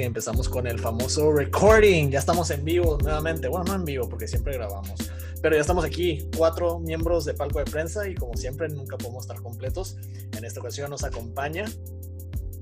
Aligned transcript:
y 0.00 0.04
empezamos 0.04 0.48
con 0.48 0.66
el 0.66 0.78
famoso 0.78 1.32
recording. 1.32 2.10
Ya 2.10 2.18
estamos 2.18 2.50
en 2.50 2.64
vivo 2.64 2.98
nuevamente. 3.02 3.48
Bueno, 3.48 3.64
no 3.66 3.74
en 3.74 3.84
vivo 3.84 4.08
porque 4.08 4.26
siempre 4.26 4.54
grabamos, 4.54 4.94
pero 5.42 5.54
ya 5.54 5.60
estamos 5.60 5.84
aquí, 5.84 6.28
cuatro 6.36 6.78
miembros 6.78 7.24
de 7.24 7.34
palco 7.34 7.58
de 7.58 7.66
prensa 7.66 8.08
y 8.08 8.14
como 8.14 8.34
siempre 8.36 8.68
nunca 8.68 8.96
podemos 8.96 9.24
estar 9.24 9.42
completos. 9.42 9.96
En 10.36 10.44
esta 10.44 10.60
ocasión 10.60 10.90
nos 10.90 11.04
acompaña, 11.04 11.66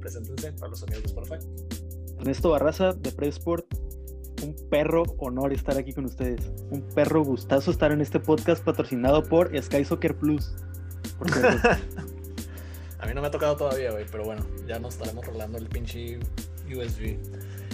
preséntense 0.01 0.53
para 0.53 0.71
los 0.71 0.83
amigos 0.83 1.03
de 1.03 1.09
Spotify. 1.09 1.37
Ernesto 2.19 2.51
Barraza 2.51 2.93
de 2.93 3.29
Sport. 3.29 3.67
Un 4.43 4.55
perro 4.71 5.03
honor 5.19 5.53
estar 5.53 5.77
aquí 5.77 5.93
con 5.93 6.05
ustedes. 6.05 6.41
Un 6.71 6.83
perro 6.95 7.25
gustazo 7.25 7.71
estar 7.71 7.91
en 7.91 8.01
este 8.01 8.21
podcast 8.21 8.65
patrocinado 8.65 9.25
por 9.25 9.51
Sky 9.61 9.85
Soccer 9.85 10.17
Plus. 10.17 10.53
A 13.01 13.07
mí 13.07 13.15
no 13.15 13.21
me 13.21 13.29
ha 13.29 13.31
tocado 13.31 13.57
todavía, 13.57 13.93
güey, 13.93 14.05
pero 14.11 14.25
bueno, 14.25 14.45
ya 14.67 14.79
nos 14.79 14.95
estaremos 14.95 15.25
rolando 15.25 15.59
el 15.59 15.67
pinche 15.67 16.19
USB. 16.77 17.19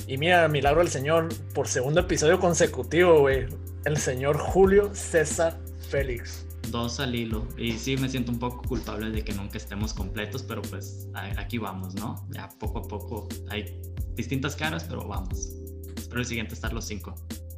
Y 0.07 0.19
mira, 0.19 0.47
milagro 0.48 0.80
del 0.80 0.89
señor, 0.89 1.29
por 1.55 1.66
segundo 1.66 2.01
episodio 2.01 2.39
consecutivo, 2.39 3.20
güey, 3.20 3.47
el 3.84 3.97
señor 3.97 4.37
Julio 4.37 4.95
César 4.95 5.59
Félix. 5.89 6.47
Dos 6.70 7.01
al 7.01 7.15
hilo. 7.15 7.47
Y 7.57 7.73
sí, 7.73 7.97
me 7.97 8.09
siento 8.09 8.33
un 8.33 8.39
poco 8.39 8.62
culpable 8.62 9.11
de 9.11 9.23
que 9.23 9.33
nunca 9.33 9.59
estemos 9.59 9.95
completos, 9.95 10.43
pero 10.43 10.62
pues 10.62 11.09
aquí 11.37 11.59
vamos, 11.59 11.95
¿no? 11.95 12.27
Ya 12.30 12.48
poco 12.59 12.80
a 12.80 12.83
poco 12.83 13.29
hay 13.48 13.80
distintas 14.15 14.57
caras, 14.57 14.84
pero 14.84 15.06
vamos. 15.06 15.53
Espero 15.97 16.20
el 16.20 16.27
siguiente 16.27 16.55
estar 16.55 16.73
los 16.73 16.84
cinco. 16.84 17.14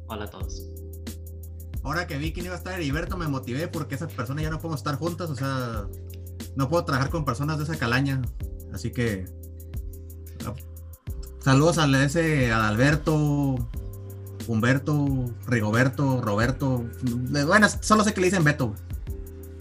Hola 0.07 0.25
a 0.25 0.29
todos. 0.29 0.67
Ahora 1.83 2.05
que 2.05 2.17
vi 2.17 2.31
que 2.31 2.41
iba 2.41 2.53
a 2.53 2.57
estar 2.57 2.73
Heriberto, 2.73 3.17
me 3.17 3.27
motivé 3.27 3.67
porque 3.67 3.95
esa 3.95 4.07
persona 4.07 4.41
ya 4.41 4.49
no 4.49 4.59
podemos 4.59 4.81
estar 4.81 4.95
juntas, 4.95 5.29
o 5.29 5.35
sea, 5.35 5.87
no 6.55 6.69
puedo 6.69 6.83
trabajar 6.83 7.09
con 7.09 7.23
personas 7.23 7.57
de 7.57 7.63
esa 7.63 7.77
calaña. 7.77 8.21
Así 8.73 8.91
que 8.91 9.25
saludos 11.47 11.77
a 11.77 11.85
ese 12.03 12.51
a 12.51 12.67
Alberto, 12.67 13.55
Humberto, 14.49 15.31
Rigoberto, 15.47 16.19
Roberto. 16.19 16.83
Bueno, 17.45 17.69
solo 17.79 18.03
sé 18.03 18.13
que 18.13 18.19
le 18.19 18.27
dicen 18.27 18.43
Beto. 18.43 18.75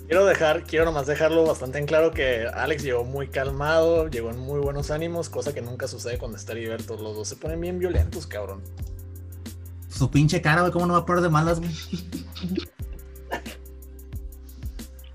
Quiero 0.09 0.27
dejar, 0.27 0.65
quiero 0.65 0.85
nomás 0.85 1.07
dejarlo 1.07 1.47
bastante 1.47 1.79
en 1.79 1.87
claro 1.87 2.11
que 2.11 2.49
Alex 2.49 2.83
llegó 2.83 3.05
muy 3.05 3.29
calmado, 3.29 4.09
llegó 4.09 4.31
en 4.31 4.39
muy 4.41 4.59
buenos 4.59 4.91
ánimos, 4.91 5.29
cosa 5.29 5.55
que 5.55 5.63
nunca 5.63 5.87
sucede 5.87 6.19
cuando 6.19 6.37
está 6.37 6.55
Heriberto. 6.55 6.97
Los 6.97 7.15
dos 7.15 7.29
se 7.29 7.37
ponen 7.37 7.61
bien 7.61 7.79
violentos, 7.79 8.27
cabrón. 8.27 8.63
Su 9.89 10.11
pinche 10.11 10.43
cara, 10.43 10.63
güey, 10.63 10.73
¿cómo 10.73 10.87
no 10.87 10.95
va 10.95 10.99
a 10.99 11.07
poner 11.07 11.23
de 11.23 11.29
malas, 11.29 11.61
güey? 11.61 11.71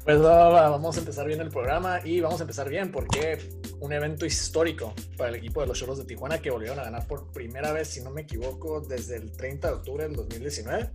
Pues 0.05 0.21
vamos 0.21 0.95
a 0.95 0.99
empezar 0.99 1.27
bien 1.27 1.41
el 1.41 1.49
programa 1.49 1.99
y 2.03 2.21
vamos 2.21 2.39
a 2.39 2.43
empezar 2.43 2.69
bien 2.69 2.93
porque 2.93 3.60
un 3.81 3.91
evento 3.91 4.27
histórico 4.27 4.93
para 5.17 5.29
el 5.29 5.35
equipo 5.35 5.59
de 5.59 5.67
los 5.67 5.77
Cholos 5.77 5.97
de 5.97 6.05
Tijuana 6.05 6.39
que 6.39 6.51
volvieron 6.51 6.79
a 6.79 6.83
ganar 6.83 7.07
por 7.07 7.31
primera 7.31 7.73
vez, 7.73 7.87
si 7.87 8.01
no 8.01 8.11
me 8.11 8.21
equivoco, 8.21 8.79
desde 8.79 9.17
el 9.17 9.31
30 9.31 9.67
de 9.67 9.73
octubre 9.73 10.03
del 10.03 10.15
2019. 10.15 10.91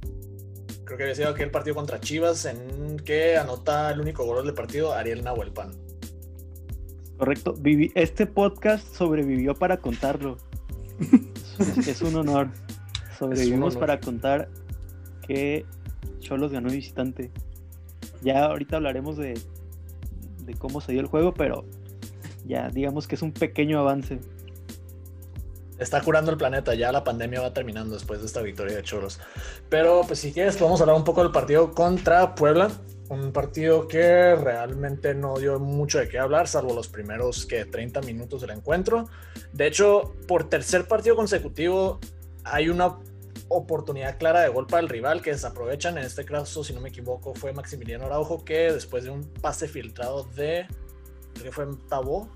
Creo 0.84 0.96
que 0.96 1.02
había 1.02 1.14
sido 1.16 1.30
aquel 1.30 1.50
partido 1.50 1.74
contra 1.74 1.98
Chivas 1.98 2.44
en 2.44 2.96
que 2.98 3.36
anota 3.36 3.90
el 3.90 4.00
único 4.00 4.24
gol 4.24 4.46
del 4.46 4.54
partido 4.54 4.94
Ariel 4.94 5.24
Nahuelpan. 5.24 5.72
Correcto. 7.18 7.54
este 7.94 8.24
podcast 8.24 8.94
sobrevivió 8.94 9.54
para 9.54 9.78
contarlo. 9.78 10.36
es, 11.88 12.02
un 12.02 12.14
honor. 12.14 12.50
Sobrevivimos 13.18 13.76
para 13.76 13.98
contar 13.98 14.48
que 15.26 15.66
Cholos 16.20 16.52
ganó 16.52 16.70
visitante. 16.70 17.32
Ya 18.22 18.44
ahorita 18.44 18.76
hablaremos 18.76 19.16
de, 19.16 19.34
de 20.44 20.54
cómo 20.54 20.80
se 20.80 20.92
dio 20.92 21.00
el 21.00 21.08
juego, 21.08 21.34
pero 21.34 21.64
ya 22.46 22.68
digamos 22.68 23.06
que 23.06 23.14
es 23.14 23.22
un 23.22 23.32
pequeño 23.32 23.80
avance. 23.80 24.18
Está 25.78 26.00
curando 26.00 26.30
el 26.30 26.38
planeta, 26.38 26.74
ya 26.74 26.90
la 26.90 27.04
pandemia 27.04 27.42
va 27.42 27.52
terminando 27.52 27.94
después 27.94 28.20
de 28.20 28.26
esta 28.26 28.40
victoria 28.40 28.76
de 28.76 28.82
Choros. 28.82 29.20
Pero 29.68 30.02
pues 30.06 30.20
si 30.20 30.32
quieres 30.32 30.58
vamos 30.58 30.80
a 30.80 30.84
hablar 30.84 30.96
un 30.96 31.04
poco 31.04 31.22
del 31.22 31.32
partido 31.32 31.72
contra 31.72 32.34
Puebla. 32.34 32.70
Un 33.08 33.32
partido 33.32 33.86
que 33.86 34.34
realmente 34.34 35.14
no 35.14 35.38
dio 35.38 35.60
mucho 35.60 35.98
de 35.98 36.08
qué 36.08 36.18
hablar, 36.18 36.48
salvo 36.48 36.74
los 36.74 36.88
primeros 36.88 37.46
que 37.46 37.64
30 37.64 38.00
minutos 38.00 38.40
del 38.40 38.50
encuentro. 38.50 39.08
De 39.52 39.66
hecho, 39.66 40.14
por 40.26 40.48
tercer 40.48 40.88
partido 40.88 41.14
consecutivo 41.14 42.00
hay 42.42 42.68
una 42.68 42.96
oportunidad 43.48 44.18
clara 44.18 44.40
de 44.40 44.48
gol 44.48 44.66
para 44.66 44.82
el 44.82 44.88
rival 44.88 45.22
que 45.22 45.30
desaprovechan. 45.30 45.98
En 45.98 46.04
este 46.04 46.24
caso, 46.24 46.64
si 46.64 46.72
no 46.72 46.80
me 46.80 46.88
equivoco, 46.88 47.34
fue 47.34 47.52
Maximiliano 47.52 48.06
Araujo 48.06 48.44
que 48.44 48.72
después 48.72 49.04
de 49.04 49.10
un 49.10 49.24
pase 49.40 49.68
filtrado 49.68 50.24
de, 50.34 50.66
fue 51.52 51.64
en 51.64 51.76
Tabó, 51.88 52.28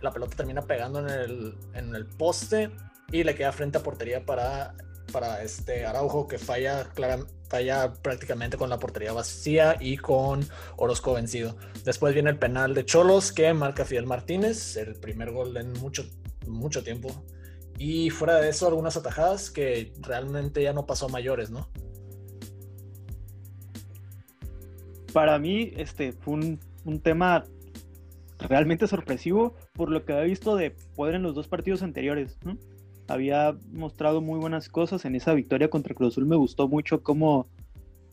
la 0.00 0.12
pelota 0.12 0.36
termina 0.36 0.62
pegando 0.62 1.00
en 1.00 1.08
el, 1.08 1.58
en 1.74 1.94
el 1.94 2.06
poste 2.06 2.70
y 3.10 3.24
le 3.24 3.34
queda 3.34 3.52
frente 3.52 3.78
a 3.78 3.82
portería 3.82 4.24
para, 4.24 4.74
para 5.12 5.42
este 5.42 5.86
Araujo 5.86 6.26
que 6.26 6.38
falla, 6.38 6.86
falla 7.48 7.92
prácticamente 7.92 8.56
con 8.56 8.70
la 8.70 8.78
portería 8.78 9.12
vacía 9.12 9.76
y 9.78 9.96
con 9.96 10.46
Orozco 10.76 11.14
vencido. 11.14 11.56
Después 11.84 12.14
viene 12.14 12.30
el 12.30 12.38
penal 12.38 12.74
de 12.74 12.84
Cholos 12.84 13.32
que 13.32 13.52
marca 13.54 13.84
Fidel 13.84 14.06
Martínez, 14.06 14.76
el 14.76 14.94
primer 14.96 15.30
gol 15.30 15.56
en 15.56 15.72
mucho, 15.74 16.04
mucho 16.46 16.82
tiempo 16.82 17.24
y 17.78 18.10
fuera 18.10 18.36
de 18.36 18.48
eso, 18.48 18.68
algunas 18.68 18.96
atajadas 18.96 19.50
que 19.50 19.92
realmente 20.00 20.62
ya 20.62 20.72
no 20.72 20.86
pasó 20.86 21.08
mayores, 21.08 21.50
¿no? 21.50 21.68
Para 25.12 25.38
mí, 25.38 25.72
este 25.76 26.12
fue 26.12 26.34
un, 26.34 27.00
tema 27.02 27.44
realmente 28.48 28.86
sorpresivo 28.86 29.54
por 29.72 29.90
lo 29.90 30.04
que 30.04 30.12
había 30.12 30.24
visto 30.24 30.56
de 30.56 30.72
poder 30.96 31.14
en 31.14 31.22
los 31.22 31.34
dos 31.34 31.48
partidos 31.48 31.82
anteriores. 31.82 32.38
Había 33.08 33.56
mostrado 33.72 34.20
muy 34.20 34.38
buenas 34.38 34.68
cosas 34.68 35.04
en 35.04 35.14
esa 35.14 35.34
victoria 35.34 35.70
contra 35.70 35.94
Cruz 35.94 36.14
Azul. 36.14 36.26
Me 36.26 36.36
gustó 36.36 36.68
mucho 36.68 37.02
cómo, 37.02 37.46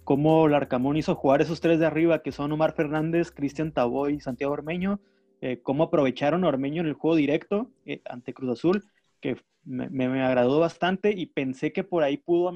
cómo 0.04 0.48
Larcamón 0.48 0.98
hizo 0.98 1.16
jugar 1.16 1.42
esos 1.42 1.62
tres 1.62 1.80
de 1.80 1.86
arriba, 1.86 2.22
que 2.22 2.32
son 2.32 2.52
Omar 2.52 2.74
Fernández, 2.74 3.32
Cristian 3.32 3.72
Taboy 3.72 4.16
y 4.16 4.20
Santiago 4.20 4.54
Ormeño. 4.54 5.00
Eh, 5.42 5.62
cómo 5.64 5.84
aprovecharon 5.84 6.44
a 6.44 6.50
Ormeño 6.50 6.82
en 6.82 6.88
el 6.88 6.94
juego 6.94 7.16
directo 7.16 7.72
eh, 7.86 8.02
ante 8.06 8.34
Cruz 8.34 8.52
Azul, 8.52 8.84
que 9.22 9.38
me, 9.64 10.06
agradó 10.22 10.60
bastante 10.60 11.12
y 11.12 11.28
pensé 11.28 11.72
que 11.72 11.84
por 11.84 12.04
ahí 12.04 12.18
pudo, 12.18 12.52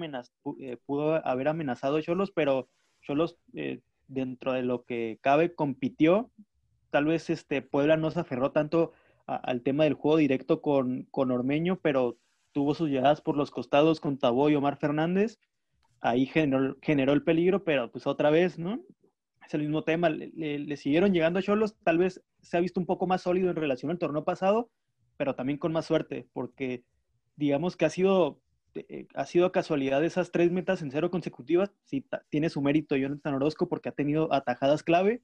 eh, 0.60 0.78
pudo 0.86 1.26
haber 1.26 1.48
amenazado 1.48 2.02
Cholos, 2.02 2.32
pero 2.32 2.68
Cholos, 3.02 3.38
dentro 4.08 4.54
de 4.54 4.64
lo 4.64 4.84
que 4.84 5.18
cabe, 5.22 5.54
compitió. 5.54 6.30
Tal 6.94 7.06
vez 7.06 7.32
este, 7.32 7.64
Puebla 7.64 7.98
no 7.98 8.12
se 8.12 8.20
aferró 8.20 8.52
tanto 8.52 8.92
al 9.26 9.64
tema 9.64 9.86
del 9.86 9.96
juego 9.96 10.18
directo 10.18 10.62
con, 10.62 11.08
con 11.10 11.32
Ormeño, 11.32 11.80
pero 11.82 12.20
tuvo 12.52 12.76
sus 12.76 12.88
llegadas 12.88 13.20
por 13.20 13.36
los 13.36 13.50
costados 13.50 14.00
con 14.00 14.20
Tabó 14.20 14.52
y 14.52 14.56
Omar 14.56 14.78
Fernández. 14.78 15.40
Ahí 16.02 16.28
generó, 16.28 16.78
generó 16.84 17.14
el 17.14 17.24
peligro, 17.24 17.64
pero 17.64 17.92
pues 17.92 18.06
otra 18.06 18.30
vez, 18.30 18.60
¿no? 18.60 18.80
Es 19.44 19.56
el 19.56 19.62
mismo 19.62 19.84
tema. 19.84 20.12
Le, 20.12 20.78
siguieron 20.78 21.14
llegando 21.14 21.40
a 21.40 21.42
Cholos. 21.42 21.76
Tal 21.84 21.98
vez 21.98 22.24
se 22.44 22.58
ha 22.58 22.60
visto 22.60 22.80
un 22.80 22.86
poco 22.86 23.08
más 23.08 23.24
sólido 23.24 23.50
en 23.50 23.56
relación 23.56 23.90
al 23.90 23.98
torneo 23.98 24.24
pasado, 24.24 24.70
pero 25.18 25.34
también 25.34 25.58
con 25.58 25.74
más 25.74 25.88
suerte, 25.88 26.28
porque 26.32 26.84
digamos 27.38 27.76
que 27.76 27.86
ha 27.86 27.90
sido, 27.90 28.40
eh, 28.76 29.08
ha 29.16 29.26
sido 29.26 29.52
casualidad 29.52 30.06
esas 30.06 30.32
tres 30.32 30.52
metas 30.52 30.84
en 30.84 30.92
cero 30.92 31.10
consecutivas. 31.10 31.72
Sí, 31.86 32.06
tiene 32.30 32.52
su 32.52 32.62
mérito 32.62 32.96
Jonathan 32.96 33.34
Orozco 33.34 33.68
porque 33.68 33.90
ha 33.90 33.94
tenido 33.94 34.32
atajadas 34.32 34.84
clave, 34.84 35.24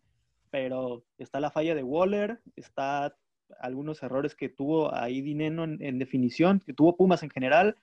pero 0.49 1.05
está 1.17 1.39
la 1.39 1.51
falla 1.51 1.75
de 1.75 1.83
Waller, 1.83 2.41
está 2.55 3.15
algunos 3.59 4.03
errores 4.03 4.35
que 4.35 4.49
tuvo 4.49 4.93
ahí 4.93 5.21
Dineno 5.21 5.63
en, 5.63 5.99
definición, 5.99 6.61
que 6.65 6.73
tuvo 6.73 6.95
Pumas 6.95 7.23
en 7.23 7.29
general, 7.29 7.75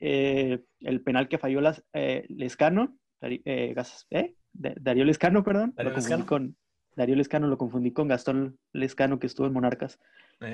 eh, 0.00 0.64
el 0.80 1.02
penal 1.02 1.28
que 1.28 1.38
falló 1.38 1.60
las, 1.60 1.84
eh, 1.92 2.24
Lescano, 2.28 2.96
eh, 3.20 3.74
Darío 4.52 5.04
Lescano, 5.04 5.44
perdón, 5.44 5.74
Darío 5.76 5.94
Lescano. 5.94 6.26
con 6.26 6.56
Darío 6.96 7.16
Lescano, 7.16 7.46
lo 7.46 7.58
confundí 7.58 7.92
con 7.92 8.08
Gastón 8.08 8.58
Lescano 8.72 9.18
que 9.18 9.26
estuvo 9.26 9.46
en 9.46 9.52
Monarcas. 9.52 9.98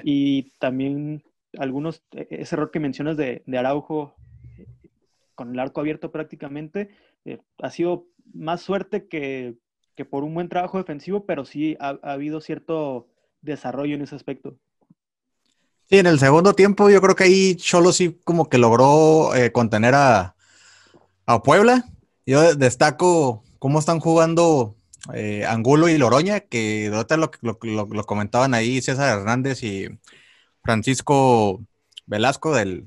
Y 0.05 0.51
también 0.59 1.23
algunos, 1.57 2.05
e, 2.13 2.27
ese 2.31 2.55
error 2.55 2.71
que 2.71 2.81
mencionas 2.81 3.17
de, 3.17 3.43
Araujo 3.57 4.15
con 5.35 5.53
el 5.53 5.59
arco 5.59 5.81
abierto 5.81 6.11
prácticamente, 6.11 6.91
eh, 7.25 7.39
ha 7.63 7.71
sido 7.71 8.09
más 8.35 8.61
suerte 8.61 9.09
que, 9.09 9.57
por 10.05 10.25
un 10.25 10.35
buen 10.35 10.49
trabajo 10.49 10.79
defensivo, 10.79 11.25
pero 11.27 11.45
sí 11.45 11.77
ha, 11.81 11.99
habido 12.03 12.41
cierto 12.41 13.09
desarrollo 13.43 13.95
en 13.95 14.03
ese 14.03 14.17
aspecto. 14.17 14.57
Sí, 15.89 15.99
en 15.99 16.07
el 16.07 16.19
segundo 16.19 16.53
tiempo 16.53 16.91
yo 16.91 17.01
creo 17.01 17.17
que 17.17 17.25
ahí 17.25 17.57
Cholo 17.57 17.93
sí 17.93 18.19
como 18.25 18.49
que 18.49 18.59
logró 18.59 19.35
eh, 19.35 19.53
contener 19.53 19.95
a, 19.95 20.35
a, 21.27 21.43
Puebla. 21.43 21.85
Yo 22.27 22.55
destaco 22.55 23.43
cómo 23.59 23.79
están 23.79 24.01
jugando 24.01 24.77
eh, 25.15 25.47
Angulo 25.47 25.89
y 25.89 25.97
Loroña, 25.97 26.41
que 26.41 26.91
ahorita 26.93 27.17
lo, 27.17 27.31
lo, 27.41 27.59
lo, 27.63 28.05
comentaban 28.05 28.53
ahí 28.53 28.83
César 28.83 29.19
Hernández 29.19 29.63
y 29.63 29.89
Francisco 30.63 31.63
Velasco 32.07 32.55
del, 32.55 32.87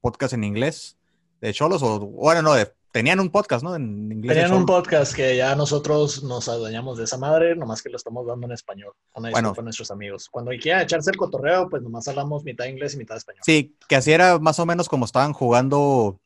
podcast 0.00 0.34
en 0.34 0.44
inglés 0.44 0.96
de 1.40 1.52
Cholos, 1.52 1.82
o 1.82 2.00
bueno, 2.00 2.42
no, 2.42 2.54
de 2.54 2.72
tenían 2.92 3.20
un 3.20 3.30
podcast, 3.30 3.62
¿no? 3.62 3.74
En 3.74 4.10
inglés. 4.12 4.36
Tenían 4.36 4.52
un 4.52 4.66
podcast 4.66 5.14
que 5.14 5.36
ya 5.36 5.54
nosotros 5.54 6.22
nos 6.22 6.48
adueñamos 6.48 6.98
de 6.98 7.04
esa 7.04 7.18
madre, 7.18 7.56
nomás 7.56 7.82
que 7.82 7.90
lo 7.90 7.96
estamos 7.96 8.26
dando 8.26 8.46
en 8.46 8.52
español. 8.52 8.92
Una 9.14 9.30
bueno, 9.30 9.54
con 9.54 9.64
nuestros 9.64 9.90
amigos. 9.90 10.28
Cuando 10.30 10.50
quieran 10.60 10.82
echarse 10.82 11.10
el 11.10 11.16
cotorreo, 11.16 11.68
pues 11.68 11.82
nomás 11.82 12.06
hablamos 12.08 12.44
mitad 12.44 12.66
inglés 12.66 12.94
y 12.94 12.98
mitad 12.98 13.16
español. 13.16 13.42
Sí, 13.44 13.76
que 13.88 13.96
así 13.96 14.12
era 14.12 14.38
más 14.38 14.58
o 14.58 14.66
menos 14.66 14.88
como 14.88 15.04
estaban 15.04 15.32
jugando 15.32 16.20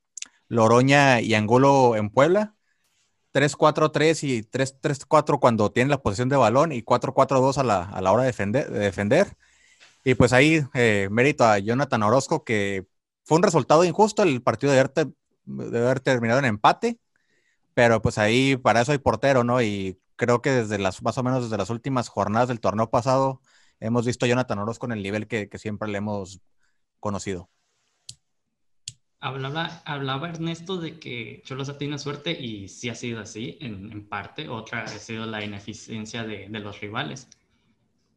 Loroña 0.49 1.21
y 1.21 1.35
Angulo 1.35 1.97
en 1.97 2.11
Puebla. 2.11 2.55
3-4-3 3.33 4.23
y 4.23 4.43
3-3-4 4.45 5.41
cuando 5.41 5.73
tienen 5.73 5.91
la 5.91 6.01
posición 6.01 6.29
de 6.29 6.37
balón 6.37 6.71
y 6.71 6.83
4-4-2 6.83 7.59
a 7.59 7.65
la, 7.65 7.83
a 7.83 8.01
la 8.01 8.13
hora 8.13 8.23
de 8.23 8.29
defender, 8.29 8.71
de 8.71 8.79
defender. 8.79 9.37
Y 10.05 10.15
pues 10.15 10.33
ahí 10.33 10.65
eh, 10.75 11.09
mérito 11.11 11.45
a 11.45 11.59
Jonathan 11.59 12.03
Orozco 12.05 12.45
que 12.45 12.87
fue 13.25 13.37
un 13.37 13.43
resultado 13.43 13.85
injusto 13.85 14.23
el 14.23 14.43
partido 14.43 14.73
de 14.73 14.81
haber, 14.81 15.09
de 15.47 15.79
haber 15.79 16.01
terminado 16.01 16.39
en 16.41 16.47
empate, 16.47 16.99
pero 17.75 18.03
pues 18.03 18.19
ahí 18.19 18.57
para 18.57 18.81
eso 18.81 18.93
hay 18.93 18.99
portero, 18.99 19.45
¿no? 19.45 19.63
Y 19.63 19.99
creo 20.17 20.43
que 20.43 20.51
desde 20.51 20.79
las, 20.79 21.03
más 21.03 21.19
o 21.19 21.23
menos 21.23 21.45
desde 21.45 21.59
las 21.59 21.71
últimas 21.71 22.09
jornadas 22.09 22.49
del 22.49 22.61
torneo 22.61 22.91
pasado 22.91 23.41
hemos 23.81 24.07
visto 24.07 24.25
a 24.27 24.29
Jonathan 24.29 24.59
Orozco 24.59 24.87
en 24.87 24.93
el 24.93 25.03
nivel 25.03 25.27
que, 25.27 25.49
que 25.49 25.59
siempre 25.59 25.89
le 25.89 25.99
hemos 25.99 26.41
conocido. 27.01 27.51
Hablaba, 29.21 29.83
hablaba 29.87 30.29
Ernesto 30.29 30.77
de 30.77 30.99
que 30.99 31.43
Cholos 31.47 31.71
ha 31.71 31.79
tenido 31.79 31.97
suerte 31.99 32.33
y 32.33 32.69
sí 32.69 32.91
ha 32.91 32.95
sido 32.95 33.21
así 33.21 33.57
en, 33.61 34.07
parte. 34.07 34.51
Otra 34.51 34.85
ha 34.85 34.89
sido 34.89 35.25
la 35.25 35.43
ineficiencia 35.43 36.25
de, 36.25 36.47
de, 36.51 36.61
los 36.61 36.81
rivales. 36.81 37.29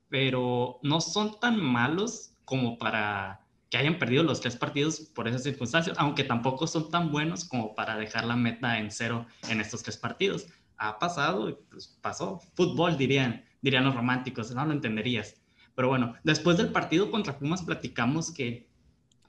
Pero 0.09 0.79
no 0.83 0.99
son 0.99 1.39
tan 1.39 1.61
malos 1.61 2.33
como 2.43 2.77
para 2.77 3.46
que 3.69 3.77
hayan 3.77 3.99
perdido 3.99 4.23
los 4.23 4.41
tres 4.41 4.55
partidos 4.55 4.99
por 4.99 5.27
esas 5.27 5.43
circunstancias, 5.43 5.97
aunque 5.99 6.23
tampoco 6.23 6.67
son 6.67 6.89
tan 6.89 7.11
buenos 7.11 7.45
como 7.45 7.75
para 7.75 7.97
dejar 7.97 8.25
la 8.25 8.35
meta 8.35 8.79
en 8.79 8.91
cero 8.91 9.25
en 9.49 9.59
estos 9.59 9.83
tres 9.83 9.97
partidos. 9.97 10.47
Ha 10.77 10.99
pasado, 10.99 11.59
pues 11.69 11.97
pasó. 12.01 12.39
Fútbol, 12.55 12.97
dirían, 12.97 13.43
dirían 13.61 13.83
los 13.83 13.95
románticos, 13.95 14.51
no 14.51 14.65
lo 14.65 14.71
entenderías. 14.71 15.35
Pero 15.75 15.89
bueno, 15.89 16.15
después 16.23 16.57
del 16.57 16.71
partido 16.71 17.11
contra 17.11 17.37
Pumas 17.37 17.61
platicamos 17.61 18.31
que 18.31 18.69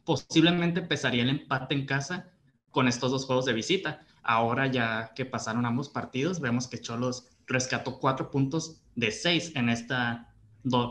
posiblemente 0.04 0.80
empezaría 0.80 1.22
el 1.22 1.30
empate 1.30 1.74
en 1.74 1.84
casa 1.84 2.30
con 2.70 2.88
estos 2.88 3.10
dos 3.10 3.26
juegos 3.26 3.44
de 3.44 3.52
visita. 3.52 4.06
Ahora 4.22 4.66
ya 4.66 5.12
que 5.14 5.24
pasaron 5.24 5.66
ambos 5.66 5.88
partidos, 5.88 6.40
vemos 6.40 6.68
que 6.68 6.80
Cholos 6.80 7.28
rescató 7.46 7.98
cuatro 7.98 8.30
puntos 8.30 8.82
de 8.94 9.10
seis 9.10 9.52
en 9.54 9.68
esta 9.68 10.32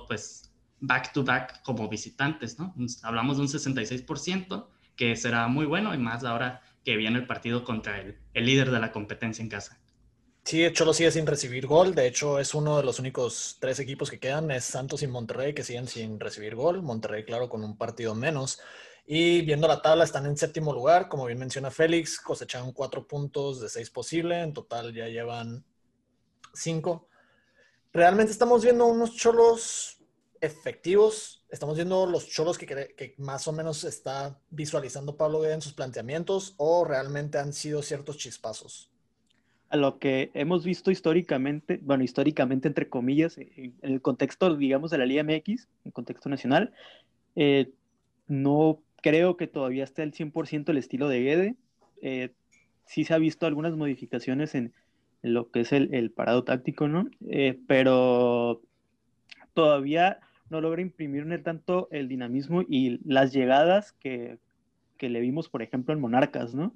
pues, 0.07 0.46
back 0.79 1.13
to 1.13 1.24
back 1.24 1.62
como 1.63 1.88
visitantes, 1.89 2.59
¿no? 2.59 2.74
Hablamos 3.03 3.38
de 3.38 3.44
un 3.44 3.50
66%, 3.50 4.68
que 4.95 5.15
será 5.15 5.47
muy 5.47 5.65
bueno 5.65 5.94
y 5.94 5.97
más 5.97 6.24
ahora 6.24 6.62
que 6.83 6.97
viene 6.97 7.19
el 7.19 7.27
partido 7.27 7.63
contra 7.63 8.00
el, 8.00 8.18
el 8.33 8.45
líder 8.45 8.71
de 8.71 8.79
la 8.79 8.91
competencia 8.91 9.41
en 9.44 9.50
casa. 9.50 9.79
Sí, 10.47 10.65
Cholos 10.71 10.95
sigue 10.95 11.12
sin 11.12 11.27
recibir 11.27 11.68
gol. 11.68 11.94
De 11.94 12.07
hecho, 12.07 12.39
es 12.39 12.53
uno 12.53 12.77
de 12.77 12.83
los 12.83 13.00
únicos 13.00 13.57
tres 13.59 13.81
equipos 13.81 14.09
que 14.09 14.18
quedan. 14.18 14.50
Es 14.50 14.63
Santos 14.63 15.03
y 15.03 15.07
Monterrey 15.07 15.53
que 15.53 15.62
siguen 15.62 15.89
sin 15.89 16.21
recibir 16.21 16.56
gol. 16.56 16.81
Monterrey, 16.81 17.25
claro, 17.25 17.50
con 17.50 17.65
un 17.65 17.77
partido 17.77 18.15
menos. 18.15 18.62
Y 19.06 19.41
viendo 19.41 19.68
la 19.68 19.81
tabla, 19.81 20.06
están 20.06 20.25
en 20.25 20.38
séptimo 20.38 20.71
lugar. 20.71 21.09
Como 21.09 21.25
bien 21.25 21.38
menciona 21.38 21.69
Félix, 21.69 22.21
cosecharon 22.21 22.71
cuatro 22.71 23.06
puntos 23.06 23.59
de 23.59 23.68
seis 23.68 23.89
posible. 23.89 24.39
En 24.39 24.53
total 24.53 24.94
ya 24.94 25.09
llevan 25.09 25.65
cinco. 26.53 27.09
Realmente 27.91 28.31
estamos 28.31 28.63
viendo 28.63 28.85
unos 28.85 29.18
cholos 29.18 29.96
efectivos. 30.42 31.45
Estamos 31.50 31.75
viendo 31.75 32.06
los 32.06 32.28
cholos 32.28 32.57
que, 32.57 33.16
más 33.18 33.48
o 33.48 33.54
menos 33.54 33.84
está 33.84 34.39
visualizando 34.50 35.18
Pablo 35.18 35.42
Guede 35.42 35.56
en 35.56 35.62
sus 35.62 35.74
planteamientos 35.74 36.56
o 36.57 36.86
realmente 36.86 37.38
han 37.38 37.54
sido 37.54 37.81
ciertos 37.81 38.18
chispazos. 38.18 38.92
A 39.69 39.78
lo 39.78 40.00
que 40.00 40.31
hemos 40.34 40.63
visto 40.63 40.92
históricamente, 40.92 41.80
bueno, 41.81 42.04
históricamente 42.04 42.68
entre 42.68 42.88
comillas, 42.88 43.38
en 43.38 43.75
el 43.81 44.01
contexto, 44.01 44.56
digamos, 44.56 44.92
de 44.92 44.98
la 44.98 45.06
Liga 45.06 45.24
MX, 45.24 45.68
en 45.84 45.92
contexto 45.92 46.30
nacional, 46.30 46.74
eh, 47.36 47.72
no 48.28 48.81
creo 49.01 49.38
que 49.38 49.48
todavía 49.48 49.84
esté 49.84 50.01
al 50.01 50.13
100% 50.13 50.69
el 50.69 50.78
estilo 50.78 51.10
de 51.10 51.22
Guede. 51.22 51.56
Eh, 52.01 52.31
sí 52.86 53.04
se 53.04 53.13
ha 53.13 53.18
visto 53.18 53.45
algunas 53.45 53.75
modificaciones 53.75 54.56
en, 54.56 54.74
lo 55.22 55.51
que 55.51 55.62
es 55.62 55.72
el, 55.74 56.12
parado 56.12 56.44
táctico, 56.44 56.88
¿no? 56.88 57.10
Eh, 57.30 57.60
pero 57.68 58.62
todavía 59.54 60.19
no 60.49 60.61
logra 60.61 60.81
imprimirle 60.81 61.39
tanto 61.39 61.88
el 61.91 62.07
dinamismo 62.07 62.63
y 62.67 62.99
las 63.03 63.33
llegadas 63.33 63.94
que, 63.94 64.39
que, 64.97 65.09
le 65.09 65.19
vimos, 65.19 65.49
por 65.49 65.61
ejemplo, 65.61 65.94
en 65.94 65.99
Monarcas, 65.99 66.53
¿no? 66.55 66.73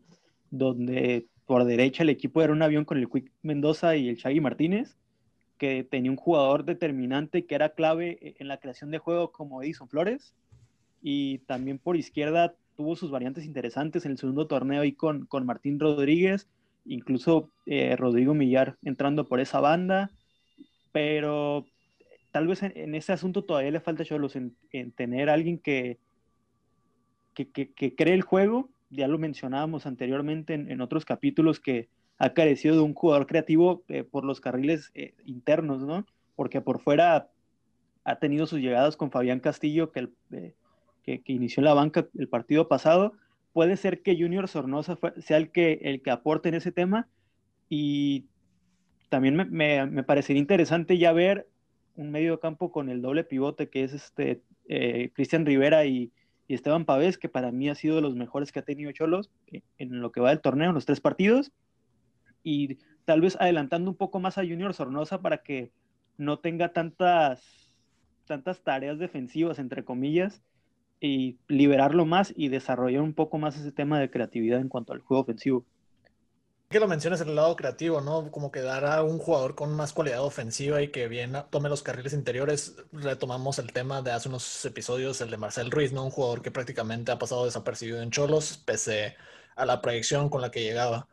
Donde 0.49 1.27
por 1.45 1.63
derecha 1.65 2.03
el 2.03 2.09
equipo 2.09 2.41
era 2.41 2.53
un 2.53 2.61
avión 2.61 2.85
con 2.85 2.97
el 2.97 3.09
Quick 3.09 3.31
Mendoza 3.41 3.95
y 3.95 4.09
el 4.09 4.15
Shaggy 4.15 4.41
Martínez, 4.41 4.97
que 5.57 5.83
tenía 5.83 6.11
un 6.11 6.17
jugador 6.17 6.65
determinante 6.65 7.45
que 7.45 7.55
era 7.55 7.73
clave 7.73 8.35
en 8.39 8.47
la 8.47 8.57
creación 8.57 8.91
de 8.91 8.97
juego 8.97 9.31
como 9.31 9.61
Edison 9.61 9.87
Flores, 9.87 10.33
y 11.01 11.39
también 11.39 11.77
por 11.79 11.97
izquierda 11.97 12.55
tuvo 12.75 12.95
sus 12.95 13.11
variantes 13.11 13.45
interesantes 13.45 14.05
en 14.05 14.11
el 14.11 14.17
segundo 14.17 14.47
torneo 14.47 14.81
ahí 14.81 14.93
con, 14.93 15.25
con 15.25 15.45
Martín 15.45 15.79
Rodríguez, 15.79 16.47
incluso 16.85 17.51
eh, 17.65 17.95
Rodrigo 17.95 18.33
Millar 18.33 18.77
entrando 18.83 19.27
por 19.27 19.39
esa 19.39 19.59
banda, 19.59 20.09
pero 20.91 21.65
tal 22.31 22.47
vez 22.47 22.63
en, 22.63 22.95
ese 22.95 23.13
asunto 23.13 23.43
todavía 23.43 23.71
le 23.71 23.79
falta 23.79 24.05
Cholos 24.05 24.35
en, 24.35 24.55
en 24.71 24.91
tener 24.91 25.29
alguien 25.29 25.59
que, 25.59 25.99
que, 27.33 27.51
que, 27.51 27.95
cree 27.95 28.13
el 28.13 28.21
juego, 28.21 28.69
ya 28.89 29.07
lo 29.07 29.17
mencionábamos 29.17 29.85
anteriormente 29.85 30.53
en, 30.53 30.81
otros 30.81 31.05
capítulos 31.05 31.59
que 31.59 31.89
ha 32.17 32.33
carecido 32.33 32.75
de 32.75 32.81
un 32.81 32.93
jugador 32.93 33.27
creativo 33.27 33.83
eh, 33.87 34.03
por 34.03 34.25
los 34.25 34.41
carriles 34.41 34.91
eh, 34.93 35.15
internos, 35.25 35.81
¿no? 35.81 36.05
Porque 36.35 36.61
por 36.61 36.79
fuera 36.79 37.29
ha 38.03 38.15
tenido 38.19 38.45
sus 38.47 38.59
llegadas 38.59 38.97
con 38.97 39.11
Fabián 39.11 39.39
Castillo, 39.39 39.91
que 39.91 39.99
el, 39.99 40.13
que, 41.03 41.21
inició 41.25 41.63
la 41.63 41.73
banca 41.73 42.07
el 42.17 42.27
partido 42.27 42.67
pasado, 42.67 43.13
puede 43.53 43.77
ser 43.77 44.01
que 44.01 44.17
Junior 44.17 44.47
Sornosa 44.47 44.97
sea 45.17 45.37
el 45.37 45.51
que, 45.51 45.79
el 45.83 46.01
que 46.01 46.11
aporte 46.11 46.49
en 46.49 46.55
ese 46.55 46.71
tema. 46.71 47.07
Y 47.69 48.25
también 49.09 49.35
me, 49.35 50.03
parecería 50.03 50.39
interesante 50.39 50.97
ya 50.97 51.11
ver 51.11 51.47
un 51.95 52.11
medio 52.11 52.39
campo 52.39 52.71
con 52.71 52.89
el 52.89 53.01
doble 53.01 53.23
pivote 53.23 53.69
que 53.69 53.83
es 53.83 53.93
este 53.93 54.41
eh, 54.67 55.11
Cristian 55.13 55.45
Rivera 55.45 55.85
y, 55.85 56.11
Esteban 56.47 56.83
Pavés, 56.83 57.17
que 57.17 57.29
para 57.29 57.49
mí 57.53 57.69
ha 57.69 57.75
sido 57.75 57.95
de 57.95 58.01
los 58.01 58.15
mejores 58.15 58.51
que 58.51 58.59
ha 58.59 58.63
tenido 58.63 58.91
Cholos 58.91 59.31
en 59.77 60.01
lo 60.01 60.11
que 60.11 60.19
va 60.19 60.31
del 60.31 60.41
torneo, 60.41 60.67
en 60.67 60.75
los 60.75 60.85
tres 60.85 60.99
partidos, 60.99 61.53
y 62.43 62.77
tal 63.05 63.21
vez 63.21 63.37
adelantando 63.39 63.89
un 63.89 63.95
poco 63.95 64.19
más 64.19 64.37
a 64.37 64.41
Junior 64.41 64.73
Sornosa 64.73 65.21
para 65.21 65.43
que 65.43 65.71
no 66.17 66.39
tenga 66.39 66.73
tantas, 66.73 67.73
tantas 68.25 68.61
tareas 68.63 68.99
defensivas, 68.99 69.59
entre 69.59 69.85
comillas, 69.85 70.41
y 70.99 71.37
liberarlo 71.47 72.05
más 72.05 72.33
y 72.35 72.49
desarrollar 72.49 73.01
un 73.01 73.13
poco 73.13 73.37
más 73.37 73.57
ese 73.57 73.71
tema 73.71 73.99
de 73.99 74.11
creatividad 74.11 74.59
en 74.59 74.69
cuanto 74.69 74.93
al 74.93 74.99
juego 74.99 75.23
ofensivo. 75.23 75.65
Que 76.71 76.79
lo 76.79 76.87
mencionas 76.87 77.19
en 77.19 77.27
el 77.27 77.35
lado 77.35 77.55
creativo, 77.57 77.99
¿no? 77.99 78.31
Como 78.31 78.49
que 78.49 78.61
dar 78.61 78.85
a 78.85 79.03
un 79.03 79.19
jugador 79.19 79.55
con 79.55 79.73
más 79.75 79.91
cualidad 79.91 80.23
ofensiva 80.23 80.81
y 80.81 80.87
que 80.87 81.09
bien 81.09 81.35
tome 81.49 81.67
los 81.67 81.83
carriles 81.83 82.13
interiores. 82.13 82.75
Retomamos 82.93 83.59
el 83.59 83.73
tema 83.73 84.01
de 84.01 84.11
hace 84.11 84.29
unos 84.29 84.63
episodios, 84.63 85.19
el 85.19 85.29
de 85.29 85.35
Marcel 85.35 85.69
Ruiz, 85.69 85.91
¿no? 85.91 86.05
Un 86.05 86.11
jugador 86.11 86.41
que 86.41 86.49
prácticamente 86.49 87.11
ha 87.11 87.19
pasado 87.19 87.43
desapercibido 87.43 88.01
en 88.01 88.09
Cholos, 88.09 88.57
pese 88.65 89.17
a 89.57 89.65
la 89.65 89.81
proyección 89.81 90.29
con 90.29 90.39
la 90.39 90.49
que 90.49 90.63
llegaba. 90.63 91.09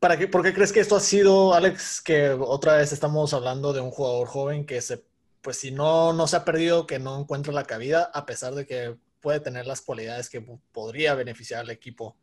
¿Para 0.00 0.18
qué, 0.18 0.26
¿Por 0.26 0.42
qué 0.42 0.52
crees 0.52 0.72
que 0.72 0.80
esto 0.80 0.96
ha 0.96 1.00
sido, 1.00 1.54
Alex, 1.54 2.00
que 2.02 2.30
otra 2.30 2.76
vez 2.76 2.92
estamos 2.92 3.32
hablando 3.34 3.72
de 3.72 3.80
un 3.80 3.92
jugador 3.92 4.26
joven 4.26 4.66
que 4.66 4.80
se 4.80 5.04
pues 5.42 5.58
si 5.58 5.70
no, 5.70 6.12
no 6.12 6.26
se 6.26 6.34
ha 6.34 6.44
perdido, 6.44 6.88
que 6.88 6.98
no 6.98 7.20
encuentra 7.20 7.52
la 7.52 7.62
cabida, 7.62 8.10
a 8.12 8.26
pesar 8.26 8.56
de 8.56 8.66
que 8.66 8.96
puede 9.20 9.38
tener 9.38 9.64
las 9.64 9.80
cualidades 9.80 10.28
que 10.28 10.40
podría 10.72 11.14
beneficiar 11.14 11.60
al 11.60 11.70
equipo. 11.70 12.16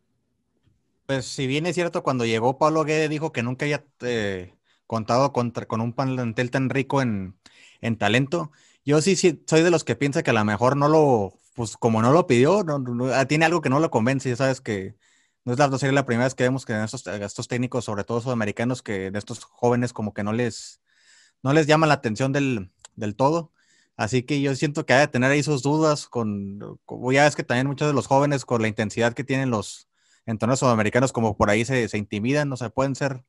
Pues 1.13 1.25
si 1.27 1.45
bien 1.45 1.67
es 1.67 1.75
cierto, 1.75 2.01
cuando 2.01 2.25
llegó 2.25 2.57
Pablo 2.57 2.83
Guede 2.85 3.07
dijo 3.07 3.31
que 3.31 3.43
nunca 3.43 3.65
había 3.65 3.85
eh, 4.01 4.55
contado 4.87 5.31
con 5.31 5.81
un 5.81 5.93
plantel 5.93 6.49
tan 6.49 6.69
rico 6.71 7.01
en, 7.03 7.35
talento. 7.99 8.51
Yo 8.83 9.01
sí, 9.01 9.15
sí, 9.15 9.43
soy 9.47 9.61
de 9.61 9.69
los 9.69 9.83
que 9.83 9.95
piensa 9.95 10.23
que 10.23 10.31
a 10.31 10.33
lo 10.33 10.43
mejor 10.45 10.75
no 10.75 10.87
lo, 10.87 11.33
pues 11.53 11.77
como 11.77 12.01
no 12.01 12.11
lo 12.11 12.25
pidió, 12.25 12.65
ah, 13.13 13.25
tiene 13.25 13.45
algo 13.45 13.61
que 13.61 13.69
no 13.69 13.79
lo 13.79 13.91
convence, 13.91 14.29
ya 14.29 14.35
sabes 14.37 14.59
que 14.61 14.95
no 15.45 15.53
es 15.53 15.59
la, 15.59 15.67
no 15.67 15.77
sería 15.77 15.93
la 15.93 16.05
primera 16.05 16.25
vez 16.25 16.35
que 16.35 16.43
vemos 16.43 16.65
que 16.65 16.73
en 16.73 16.83
estos, 16.83 17.05
estos 17.07 17.47
técnicos, 17.47 17.85
sobre 17.85 18.03
todo 18.03 18.21
sudamericanos, 18.21 18.81
que 18.81 19.11
de 19.11 19.19
estos 19.19 19.43
jóvenes 19.43 19.93
como 19.93 20.13
que 20.13 20.23
no 20.23 20.33
les, 20.33 20.81
no 21.43 21.53
les 21.53 21.67
llama 21.67 21.87
la 21.87 21.95
atención 21.95 22.31
del, 22.33 22.71
del 22.95 23.15
todo. 23.15 23.51
Así 23.97 24.23
que 24.23 24.41
yo 24.41 24.55
siento 24.55 24.85
que 24.85 24.93
hay 24.93 25.05
que 25.05 25.11
tener 25.13 25.31
ahí 25.31 25.43
sus 25.43 25.61
dudas 25.61 26.07
con, 26.07 26.59
ya 27.11 27.27
es 27.27 27.35
que 27.35 27.43
también 27.43 27.67
muchos 27.67 27.87
de 27.87 27.93
los 27.93 28.07
jóvenes 28.07 28.45
con 28.45 28.61
la 28.61 28.67
intensidad 28.67 29.13
que 29.13 29.23
tienen 29.23 29.51
los 29.51 29.87
entornos 30.25 30.59
sudamericanos, 30.59 31.11
como 31.11 31.37
por 31.37 31.49
ahí 31.49 31.65
se, 31.65 31.87
se 31.87 31.97
intimidan, 31.97 32.49
no 32.49 32.57
sé, 32.57 32.69
pueden 32.69 32.95
ser 32.95 33.23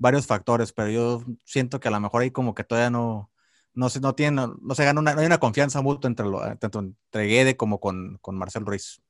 varios 0.00 0.26
factores, 0.26 0.72
pero 0.72 0.90
yo 0.90 1.24
siento 1.44 1.78
que 1.78 1.88
a 1.88 1.90
lo 1.90 2.00
mejor 2.00 2.22
ahí 2.22 2.30
como 2.30 2.54
que 2.54 2.64
todavía 2.64 2.90
no, 2.90 3.30
no 3.74 3.88
se, 3.88 4.00
no 4.00 4.14
tienen, 4.14 4.50
no, 4.60 4.74
se 4.74 4.84
gana 4.84 5.00
una, 5.00 5.14
no 5.14 5.20
hay 5.20 5.26
una 5.26 5.38
confianza 5.38 5.82
mutua 5.82 6.08
entre, 6.08 6.26
lo, 6.26 6.40
tanto 6.56 6.80
entre 6.80 7.26
Guede 7.26 7.56
como 7.56 7.80
con, 7.80 8.18
con 8.20 8.36
Marcel 8.36 8.64
Ruiz. 8.64 9.02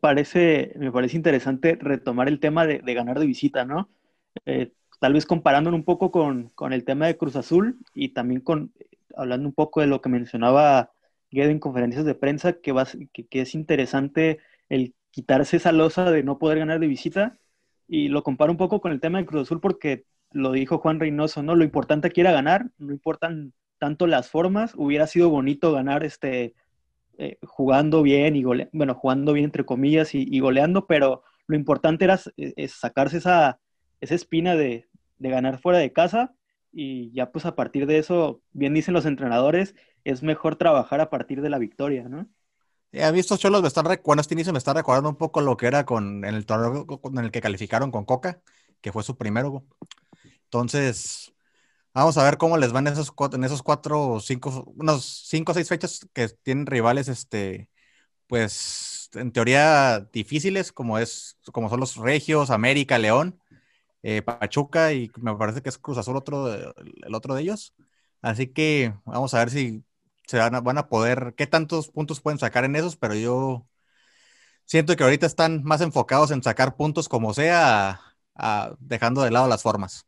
parece, 0.00 0.72
me 0.76 0.90
parece 0.90 1.16
interesante 1.16 1.76
retomar 1.80 2.28
el 2.28 2.40
tema 2.40 2.66
de, 2.66 2.78
ganar 2.94 3.18
de 3.18 3.26
visita, 3.26 3.64
¿no? 3.64 3.90
Eh, 4.46 4.72
tal 4.98 5.12
vez 5.12 5.26
comparándolo 5.26 5.76
un 5.76 5.84
poco 5.84 6.10
con, 6.10 6.50
el 6.72 6.84
tema 6.84 7.06
de 7.06 7.16
Cruz 7.16 7.36
Azul 7.36 7.78
y 7.94 8.10
también 8.10 8.40
con, 8.40 8.72
hablando 9.16 9.46
un 9.46 9.54
poco 9.54 9.80
de 9.80 9.86
lo 9.86 10.00
que 10.00 10.08
mencionaba 10.08 10.92
Guedo 11.30 11.50
en 11.50 11.60
conferencias 11.60 12.04
de 12.04 12.14
prensa, 12.14 12.54
que, 12.54 12.72
va, 12.72 12.88
que, 13.12 13.26
que 13.26 13.42
es 13.42 13.54
interesante 13.54 14.40
el 14.68 14.94
quitarse 15.10 15.56
esa 15.56 15.72
losa 15.72 16.10
de 16.10 16.22
no 16.22 16.38
poder 16.38 16.58
ganar 16.58 16.80
de 16.80 16.86
visita 16.86 17.38
y 17.88 18.08
lo 18.08 18.22
comparo 18.22 18.52
un 18.52 18.58
poco 18.58 18.80
con 18.80 18.92
el 18.92 19.00
tema 19.00 19.18
de 19.18 19.26
Cruz 19.26 19.42
Azul 19.42 19.60
porque 19.60 20.04
lo 20.32 20.52
dijo 20.52 20.78
Juan 20.78 21.00
Reynoso, 21.00 21.42
¿no? 21.42 21.56
Lo 21.56 21.64
importante 21.64 22.08
aquí 22.08 22.20
era 22.20 22.32
ganar, 22.32 22.70
no 22.78 22.92
importan 22.92 23.52
tanto 23.78 24.06
las 24.06 24.30
formas, 24.30 24.74
hubiera 24.76 25.06
sido 25.06 25.30
bonito 25.30 25.72
ganar 25.72 26.04
este 26.04 26.54
eh, 27.18 27.38
jugando 27.42 28.02
bien 28.02 28.36
y 28.36 28.42
goleando, 28.42 28.70
bueno, 28.72 28.94
jugando 28.94 29.32
bien 29.32 29.46
entre 29.46 29.64
comillas 29.66 30.14
y, 30.14 30.38
goleando, 30.40 30.86
pero 30.86 31.22
lo 31.46 31.56
importante 31.56 32.04
era 32.04 32.18
sacarse 32.68 33.18
esa, 33.18 33.60
esa 34.00 34.14
espina 34.14 34.56
de, 34.56 34.88
de, 35.18 35.28
ganar 35.28 35.58
fuera 35.58 35.78
de 35.78 35.92
casa 35.92 36.34
y 36.72 37.10
ya 37.12 37.30
pues 37.32 37.44
a 37.44 37.56
partir 37.56 37.86
de 37.86 37.98
eso, 37.98 38.40
bien 38.52 38.72
dicen 38.74 38.94
los 38.94 39.06
entrenadores, 39.06 39.74
es 40.04 40.22
mejor 40.22 40.56
trabajar 40.56 41.00
a 41.00 41.10
partir 41.10 41.42
de 41.42 41.50
la 41.50 41.58
victoria, 41.58 42.08
¿no? 42.08 42.28
A 42.98 43.12
mí 43.12 43.20
estos 43.20 43.38
cholos 43.38 43.62
me 43.62 43.68
están, 43.68 43.86
bueno, 44.04 44.20
este 44.20 44.34
inicio 44.34 44.52
me 44.52 44.58
está 44.58 44.74
recordando 44.74 45.08
un 45.08 45.16
poco 45.16 45.40
lo 45.40 45.56
que 45.56 45.66
era 45.66 45.84
con 45.86 46.24
en 46.24 46.34
el 46.34 46.46
torneo 46.46 46.86
en 47.04 47.18
el 47.18 47.30
que 47.30 47.40
calificaron 47.40 47.90
con 47.90 48.04
Coca, 48.04 48.40
que 48.80 48.92
fue 48.92 49.02
su 49.02 49.16
primero. 49.16 49.64
Entonces, 50.44 51.32
vamos 51.94 52.18
a 52.18 52.24
ver 52.24 52.38
cómo 52.38 52.58
les 52.58 52.72
van 52.72 52.86
esos 52.88 53.12
en 53.32 53.44
esos 53.44 53.62
cuatro, 53.62 54.20
cinco, 54.20 54.72
unos 54.76 55.04
cinco 55.28 55.52
o 55.52 55.54
seis 55.54 55.68
fechas 55.68 56.08
que 56.12 56.28
tienen 56.28 56.66
rivales, 56.66 57.08
este, 57.08 57.70
pues, 58.28 59.10
en 59.14 59.32
teoría 59.32 60.00
difíciles, 60.12 60.72
como 60.72 60.98
es, 60.98 61.38
como 61.52 61.68
son 61.70 61.80
los 61.80 61.96
Regios, 61.96 62.50
América, 62.50 62.98
León, 62.98 63.40
eh, 64.02 64.22
Pachuca 64.22 64.92
y 64.92 65.10
me 65.20 65.36
parece 65.36 65.62
que 65.62 65.68
es 65.70 65.78
Cruz 65.78 65.98
Azul 65.98 66.16
otro, 66.16 66.48
el 66.54 67.14
otro 67.14 67.34
de 67.34 67.42
ellos. 67.42 67.74
Así 68.22 68.48
que 68.48 68.94
vamos 69.04 69.34
a 69.34 69.38
ver 69.40 69.50
si 69.50 69.84
se 70.30 70.38
van 70.38 70.78
a, 70.78 70.88
poder, 70.88 71.34
qué 71.36 71.48
tantos 71.48 71.88
puntos 71.88 72.20
pueden 72.20 72.38
sacar 72.38 72.64
en 72.64 72.76
esos, 72.76 72.94
pero 72.94 73.16
yo 73.16 73.66
siento 74.64 74.94
que 74.94 75.02
ahorita 75.02 75.26
están 75.26 75.64
más 75.64 75.80
enfocados 75.80 76.30
en 76.30 76.40
sacar 76.40 76.76
puntos 76.76 77.08
como 77.08 77.34
sea, 77.34 78.00
dejando 78.78 79.22
de 79.22 79.32
lado 79.32 79.48
las 79.48 79.64
formas. 79.64 80.06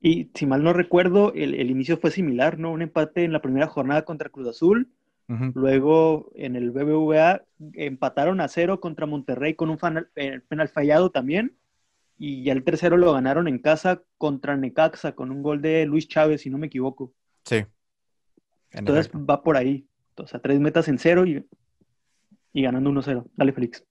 Y 0.00 0.32
si 0.34 0.46
mal 0.46 0.64
no 0.64 0.72
recuerdo, 0.72 1.32
el, 1.32 1.70
inicio 1.70 1.96
fue 1.96 2.10
similar, 2.10 2.58
¿no? 2.58 2.72
Un 2.72 2.82
empate 2.82 3.22
en 3.22 3.32
la 3.32 3.40
primera 3.40 3.68
jornada 3.68 4.04
contra 4.04 4.30
Cruz 4.30 4.48
Azul. 4.48 4.90
Luego 5.28 6.32
en 6.34 6.56
el 6.56 6.72
BBVA 6.72 7.44
empataron 7.74 8.40
a 8.40 8.48
cero 8.48 8.80
contra 8.80 9.06
Monterrey 9.06 9.54
con 9.54 9.70
un 9.70 9.78
eh, 10.16 10.40
penal 10.48 10.68
fallado 10.68 11.10
también. 11.10 11.56
Y 12.18 12.42
ya 12.42 12.52
el 12.52 12.64
tercero 12.64 12.96
lo 12.96 13.12
ganaron 13.12 13.46
en 13.46 13.60
casa 13.60 14.02
contra 14.18 14.56
Necaxa 14.56 15.12
con 15.12 15.30
un 15.30 15.44
gol 15.44 15.62
de 15.62 15.86
Luis 15.86 16.08
Chávez, 16.08 16.40
si 16.40 16.50
no 16.50 16.58
me 16.58 16.66
equivoco. 16.66 17.12
Sí. 17.44 17.64
Entonces 18.72 19.10
va 19.10 19.42
por 19.42 19.56
ahí. 19.56 19.86
O 20.16 20.26
sea, 20.26 20.40
tres 20.40 20.60
metas 20.60 20.88
en 20.88 20.98
cero 20.98 21.26
y, 21.26 21.46
y 22.52 22.62
ganando 22.62 22.90
1-0. 22.90 23.26
Dale, 23.34 23.52
Félix. 23.52 23.84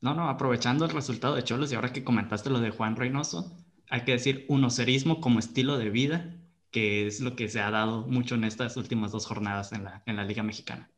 No, 0.00 0.14
no, 0.14 0.28
aprovechando 0.28 0.84
el 0.84 0.92
resultado 0.92 1.34
de 1.34 1.42
Cholos 1.42 1.72
y 1.72 1.74
ahora 1.74 1.92
que 1.92 2.04
comentaste 2.04 2.50
lo 2.50 2.60
de 2.60 2.70
Juan 2.70 2.96
Reynoso, 2.96 3.56
hay 3.88 4.02
que 4.02 4.12
decir 4.12 4.44
unocerismo 4.48 5.20
como 5.20 5.38
estilo 5.38 5.78
de 5.78 5.90
vida, 5.90 6.36
que 6.70 7.06
es 7.06 7.20
lo 7.20 7.34
que 7.34 7.48
se 7.48 7.60
ha 7.60 7.70
dado 7.70 8.06
mucho 8.06 8.34
en 8.34 8.44
estas 8.44 8.76
últimas 8.76 9.12
dos 9.12 9.26
jornadas 9.26 9.72
en 9.72 9.84
la, 9.84 10.02
en 10.06 10.16
la 10.16 10.24
Liga 10.24 10.42
Mexicana. 10.42 10.90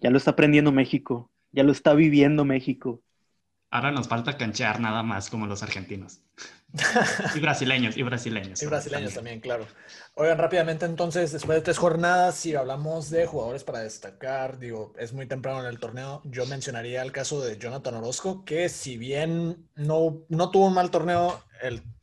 Ya 0.00 0.10
lo 0.10 0.16
está 0.16 0.32
aprendiendo 0.32 0.72
México, 0.72 1.30
ya 1.52 1.62
lo 1.62 1.72
está 1.72 1.94
viviendo 1.94 2.44
México. 2.44 3.02
Ahora 3.70 3.92
nos 3.92 4.08
falta 4.08 4.36
canchear 4.36 4.80
nada 4.80 5.02
más 5.02 5.30
como 5.30 5.46
los 5.46 5.62
argentinos. 5.62 6.22
Y 7.34 7.40
brasileños, 7.40 7.96
y 7.96 8.02
brasileños. 8.02 8.62
Y 8.62 8.66
brasileños 8.66 9.14
también, 9.14 9.40
claro. 9.40 9.66
Oigan, 10.14 10.38
rápidamente 10.38 10.86
entonces, 10.86 11.32
después 11.32 11.56
de 11.58 11.62
tres 11.62 11.78
jornadas, 11.78 12.36
si 12.36 12.54
hablamos 12.54 13.10
de 13.10 13.26
jugadores 13.26 13.64
para 13.64 13.80
destacar, 13.80 14.58
digo, 14.58 14.92
es 14.98 15.12
muy 15.12 15.26
temprano 15.26 15.60
en 15.60 15.66
el 15.66 15.80
torneo, 15.80 16.22
yo 16.24 16.46
mencionaría 16.46 17.02
el 17.02 17.12
caso 17.12 17.40
de 17.40 17.58
Jonathan 17.58 17.94
Orozco, 17.94 18.44
que 18.44 18.68
si 18.68 18.96
bien 18.96 19.68
no, 19.74 20.22
no 20.28 20.50
tuvo 20.50 20.66
un 20.66 20.74
mal 20.74 20.90
torneo 20.90 21.42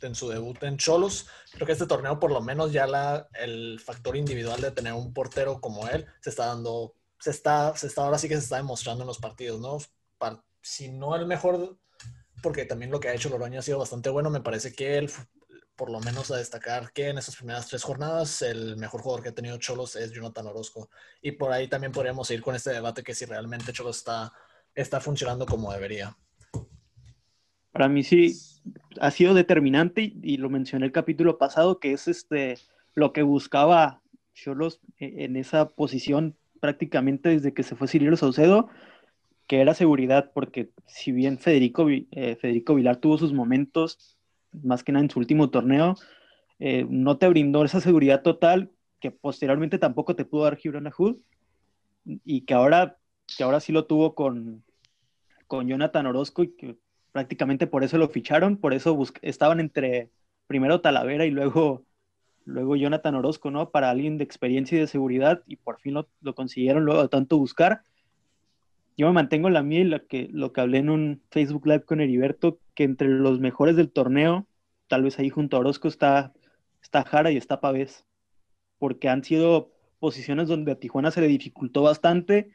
en 0.02 0.16
su 0.16 0.30
debut 0.30 0.62
en 0.64 0.78
Cholos, 0.78 1.28
creo 1.52 1.66
que 1.66 1.74
este 1.74 1.88
torneo 1.88 2.20
por 2.20 2.32
lo 2.32 2.42
menos 2.42 2.72
ya 2.72 2.86
la, 2.86 3.28
el 3.34 3.80
factor 3.84 4.16
individual 4.16 4.62
de 4.62 4.72
tener 4.72 4.94
un 4.94 5.14
portero 5.14 5.60
como 5.60 5.88
él 5.88 6.06
se 6.22 6.30
está 6.30 6.48
dando, 6.48 6.94
se 7.20 7.32
está, 7.32 7.76
se 7.76 7.88
está, 7.88 8.04
ahora 8.04 8.20
sí 8.20 8.28
que 8.28 8.36
se 8.36 8.44
está 8.44 8.58
demostrando 8.58 9.04
en 9.04 9.08
los 9.08 9.18
partidos, 9.18 9.60
¿no? 9.60 9.80
si 10.68 10.90
no 10.90 11.16
el 11.16 11.26
mejor, 11.26 11.78
porque 12.41 12.65
también 12.65 12.91
lo 12.91 13.00
que 13.00 13.10
ha 13.10 13.13
hecho 13.13 13.29
Loroña 13.29 13.60
ha 13.60 13.63
sido 13.63 13.79
bastante 13.79 14.10
bueno, 14.10 14.29
me 14.29 14.41
parece 14.41 14.74
que 14.74 14.98
él, 14.98 15.10
por 15.75 15.89
lo 15.89 16.00
menos 16.00 16.32
a 16.32 16.38
destacar 16.38 16.91
que 16.91 17.10
en 17.10 17.17
esas 17.17 17.36
primeras 17.36 17.67
tres 17.67 17.84
jornadas, 17.84 18.41
el 18.41 18.77
mejor 18.77 19.01
jugador 19.01 19.24
que 19.24 19.29
ha 19.29 19.36
tenido 19.36 19.58
Cholos 19.58 19.96
es 19.96 20.12
Jonathan 20.12 20.48
Orozco. 20.48 20.89
Y 21.22 21.34
por 21.34 21.51
ahí 21.51 21.67
también 21.67 21.91
podríamos 21.91 22.29
ir 22.32 22.41
con 22.41 22.56
este 22.56 22.72
debate 22.72 23.03
que 23.03 23.15
si 23.15 23.25
realmente 23.25 23.74
Cholos 23.74 23.98
está, 23.98 24.32
está 24.75 25.00
funcionando 25.00 25.46
como 25.46 25.72
debería. 25.72 26.15
Para 27.72 27.89
mí 27.89 28.03
sí 28.03 28.36
ha 29.00 29.12
sido 29.12 29.34
determinante 29.34 30.01
y, 30.01 30.38
lo 30.38 30.50
mencioné 30.50 30.86
el 30.86 30.91
capítulo 30.91 31.38
pasado, 31.38 31.79
que 31.79 31.94
es 31.94 32.08
este 32.08 32.58
lo 32.96 33.13
que 33.13 33.22
buscaba 33.22 34.01
Cholos 34.34 34.79
e, 34.98 35.25
en 35.25 35.36
esa 35.36 35.70
posición 35.70 36.36
prácticamente 36.60 37.29
desde 37.29 37.53
que 37.53 37.62
se 37.62 37.75
fue 37.75 37.88
Cirilo 37.88 38.17
Saucedo 38.17 38.70
que 39.48 39.62
era 39.62 39.74
seguridad, 39.74 40.32
porque 40.34 40.72
si 40.86 41.12
bien 41.12 41.39
Federico, 41.39 41.89
eh, 41.89 42.38
Federico 42.39 42.75
Vilar 42.75 42.98
tuvo 42.98 43.18
sus 43.18 43.34
momentos, 43.34 44.18
más 44.51 44.84
que 44.84 44.92
nada 44.92 45.06
en 45.06 45.10
su 45.10 45.20
último 45.20 45.50
torneo, 45.50 45.96
eh, 46.60 46.86
no 46.89 47.18
te 47.18 47.30
brindó 47.30 47.63
esa 47.63 47.80
seguridad 47.80 48.22
total 48.24 48.72
que 49.00 49.12
posteriormente 49.12 49.77
tampoco 49.77 50.16
te 50.16 50.25
pudo 50.25 50.44
dar 50.44 50.58
Gibran 50.58 50.89
Hood 50.89 51.18
y 52.04 52.42
que 52.42 52.54
ahora, 52.54 52.98
que 53.38 53.44
ahora 53.44 53.60
sí 53.60 53.72
lo 53.72 53.86
tuvo 53.86 54.16
con, 54.16 54.63
con 55.48 55.68
Jonathan 55.68 56.08
Orozco 56.08 56.44
y 56.44 56.56
que 56.56 56.77
prácticamente 57.12 57.68
por 57.68 57.84
eso 57.84 57.98
lo 57.98 58.10
ficharon, 58.10 58.58
por 58.58 58.74
eso 58.74 59.01
estaban 59.22 59.60
entre 59.60 60.10
primero 60.48 60.82
Talavera 60.82 61.25
y 61.25 61.32
luego, 61.32 61.86
luego 62.44 62.75
Jonathan 62.75 63.16
Orozco, 63.16 63.51
¿no? 63.51 63.70
Para 63.70 63.89
alguien 63.92 64.18
de 64.18 64.24
experiencia 64.24 64.77
y 64.77 64.82
de 64.82 64.88
seguridad 64.88 65.44
y 65.46 65.58
por 65.58 65.80
fin 65.80 65.94
lo, 65.94 66.10
lo 66.22 66.36
consiguieron 66.36 66.84
luego 66.84 67.08
tanto 67.08 67.38
buscar 67.38 67.84
yo 68.98 69.08
me 69.08 69.13
mantengo 69.13 69.48
en 69.48 69.54
la 69.54 69.63
mía 69.63 69.82
y 69.82 69.84
lo 69.84 70.06
que, 70.08 70.27
lo 70.32 70.51
que 70.51 70.62
hablé 70.62 70.80
en 70.80 70.89
un 70.89 71.22
Facebook 71.30 71.68
Live 71.68 71.86
con 71.86 72.01
Heriberto, 72.01 72.60
que 72.74 72.84
entre 72.84 73.08
los 73.08 73.39
mejores 73.39 73.75
del 73.75 73.92
torneo, 73.92 74.48
tal 74.88 75.04
vez 75.04 75.20
ahí 75.20 75.30
junto 75.30 75.56
a 75.56 75.60
Orozco 75.60 75.88
está, 75.88 76.34
está 76.82 77.04
Jara 77.04 77.32
y 77.32 77.38
está 77.38 77.62
Pavés, 77.62 78.06
porque 78.80 79.08
han 79.08 79.24
sido 79.24 79.72
posiciones 80.00 80.48
donde 80.48 80.72
a 80.72 80.80
Tijuana 80.80 81.12
se 81.12 81.22
le 81.22 81.27
dificultó 81.27 81.84
bastante 81.84 82.50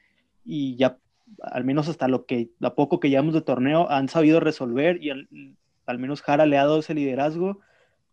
y 0.44 0.76
ya 0.76 0.99
al 1.40 1.64
menos 1.64 1.88
hasta 1.88 2.08
lo 2.08 2.26
que 2.26 2.50
a 2.61 2.75
poco 2.75 3.00
que 3.00 3.08
llevamos 3.08 3.34
de 3.34 3.42
torneo 3.42 3.88
han 3.90 4.08
sabido 4.08 4.40
resolver 4.40 5.02
y 5.02 5.11
al, 5.11 5.99
menos 5.99 6.22
Jara 6.22 6.46
le 6.46 6.58
ha 6.58 6.64
dado 6.64 6.80
ese 6.80 6.94
liderazgo 6.94 7.61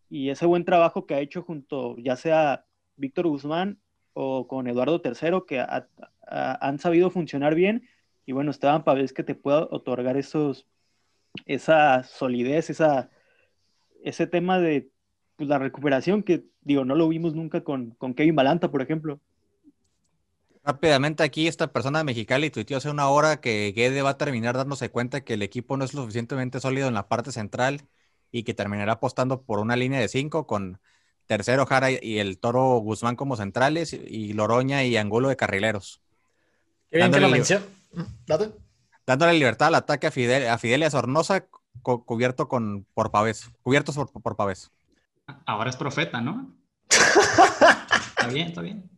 y 0.10 0.30
ese 0.30 0.46
buen 0.46 0.66
trabajo 0.66 1.06
que 1.06 1.16
ha 1.16 1.20
hecho 1.20 1.44
junto 1.44 1.98
ya 1.98 2.16
sea 2.16 2.66
Víctor 2.96 3.28
Guzmán 3.28 3.80
o 4.14 4.48
con 4.48 4.68
Eduardo 4.68 5.02
III 5.04 5.42
que 5.48 5.64
han 6.28 6.80
sabido 6.80 7.10
funcionar 7.10 7.56
bien 7.56 7.88
y 8.30 8.32
bueno, 8.32 8.52
Esteban 8.52 8.84
Pavés 8.84 9.12
que 9.12 9.24
te 9.24 9.34
pueda 9.34 9.64
otorgar 9.72 10.16
esos, 10.16 10.68
esa 11.48 12.04
solidez, 12.04 12.70
esa, 12.70 13.10
ese 14.04 14.28
tema 14.28 14.60
de 14.60 14.92
pues, 15.36 15.50
la 15.50 15.58
recuperación 15.58 16.22
que, 16.22 16.46
digo, 16.62 16.86
no 16.86 16.94
lo 16.94 17.10
vimos 17.10 17.34
nunca 17.34 17.64
con, 17.64 17.96
con 17.98 18.14
Kevin 18.14 18.36
Balanta, 18.36 18.70
por 18.70 18.84
ejemplo. 18.84 19.20
Rápidamente 20.64 21.24
aquí 21.24 21.48
esta 21.48 21.74
persona 21.74 21.98
de 21.98 22.04
Mexicali 22.04 22.52
tuiteó 22.52 22.78
hace 22.78 22.92
una 22.92 23.10
hora 23.10 23.42
que 23.42 23.74
Guede 23.76 24.04
va 24.04 24.12
a 24.12 24.18
terminar 24.20 24.56
dándose 24.56 24.92
cuenta 24.92 25.22
que 25.22 25.34
el 25.34 25.42
equipo 25.42 25.76
no 25.76 25.84
es 25.84 25.96
lo 25.96 26.02
suficientemente 26.02 26.60
sólido 26.60 26.88
en 26.88 26.94
la 26.94 27.08
parte 27.08 27.32
central 27.32 27.82
y 28.32 28.44
que 28.44 28.54
terminará 28.54 28.92
apostando 28.92 29.42
por 29.42 29.58
una 29.58 29.76
línea 29.76 30.00
de 30.00 30.08
cinco 30.08 30.46
con 30.46 30.80
tercero 31.26 31.66
Jara 31.66 31.90
y 31.90 32.20
el 32.20 32.38
Toro 32.38 32.78
Guzmán 32.78 33.16
como 33.16 33.38
centrales 33.38 33.92
y 33.92 34.34
Loroña 34.34 34.84
y 34.84 34.98
Angulo 34.98 35.30
de 35.30 35.36
carrileros. 35.36 36.00
Qué 36.92 36.98
bien 36.98 37.12
que 37.12 37.20
lo 37.22 37.30
Dándole 39.06 39.34
libertad 39.34 39.70
al 39.70 39.76
ataque 39.76 40.08
a, 40.08 40.12
Fidel, 40.12 40.48
a 40.48 40.58
Fidelia 40.58 40.90
Sornosa, 40.90 41.48
cubierto 41.82 42.48
con, 42.48 42.86
por 42.94 43.12
Pavés. 43.12 43.50
Cubiertos 43.62 43.96
por, 43.96 44.12
por 44.12 44.36
Pavés. 44.36 44.72
Ahora 45.46 45.70
es 45.70 45.76
profeta, 45.76 46.22
¿no? 46.22 46.56
está 46.90 48.28
bien, 48.28 48.48
está 48.48 48.62
bien. 48.62 48.90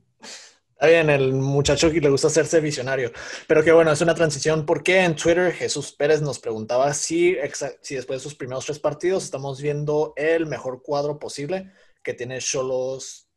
Está 0.82 0.88
bien, 0.88 1.12
el 1.12 1.34
muchacho 1.34 1.92
que 1.92 2.02
le 2.02 2.10
gusta 2.10 2.28
hacerse 2.28 2.60
visionario. 2.60 3.12
Pero 3.48 3.64
que 3.64 3.72
bueno, 3.72 3.92
es 3.92 4.02
una 4.02 4.16
transición 4.16 4.66
porque 4.66 5.04
en 5.04 5.16
Twitter 5.16 5.54
Jesús 5.54 5.92
Pérez 5.92 6.22
nos 6.24 6.40
preguntaba 6.40 6.92
si, 6.94 7.38
si 7.82 7.96
después 7.96 8.20
de 8.20 8.24
sus 8.24 8.34
primeros 8.34 8.66
tres 8.66 8.80
partidos 8.80 9.24
estamos 9.24 9.62
viendo 9.62 10.14
el 10.16 10.48
mejor 10.48 10.82
cuadro 10.82 11.20
posible 11.20 11.72
que 12.04 12.16
tiene 12.16 12.40
Cholos 12.40 13.28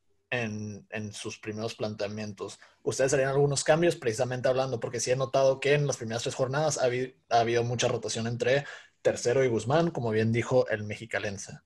en, 0.43 0.87
en, 0.91 1.13
sus 1.13 1.39
primeros 1.39 1.75
planteamientos. 1.75 2.59
¿Ustedes 2.83 3.15
harían 3.15 3.31
algunos 3.31 3.65
cambios 3.65 3.97
precisamente 3.97 4.49
hablando? 4.49 4.81
Porque 4.81 5.01
sí 5.01 5.11
he 5.11 5.17
notado 5.17 5.61
que 5.61 5.75
en 5.75 5.87
las 5.87 5.97
primeras 5.97 6.23
tres 6.23 6.35
jornadas 6.35 6.79
ha 6.79 6.85
habido, 6.85 7.13
ha 7.31 7.41
habido 7.41 7.65
mucha 7.65 7.89
rotación 7.89 8.27
entre 8.27 8.65
Tercero 9.03 9.45
y 9.45 9.49
Guzmán, 9.49 9.91
como 9.91 10.11
bien 10.11 10.33
dijo 10.33 10.67
el 10.69 10.85
mexicalense. 10.85 11.59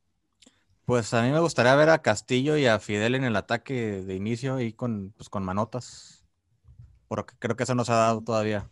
Pues 0.84 1.12
a 1.12 1.22
mí 1.22 1.30
me 1.30 1.40
gustaría 1.40 1.74
ver 1.74 1.90
a 1.90 2.02
Castillo 2.02 2.56
y 2.56 2.66
a 2.66 2.78
Fidel 2.78 3.14
en 3.14 3.24
el 3.24 3.36
ataque 3.36 4.02
de 4.02 4.14
inicio 4.14 4.58
y 4.58 4.72
con, 4.72 5.12
pues, 5.16 5.28
con 5.28 5.44
manotas. 5.44 6.24
Porque 7.08 7.34
creo 7.38 7.56
que 7.56 7.64
eso 7.64 7.74
nos 7.74 7.90
ha 7.90 7.96
dado 7.96 8.22
todavía. 8.22 8.68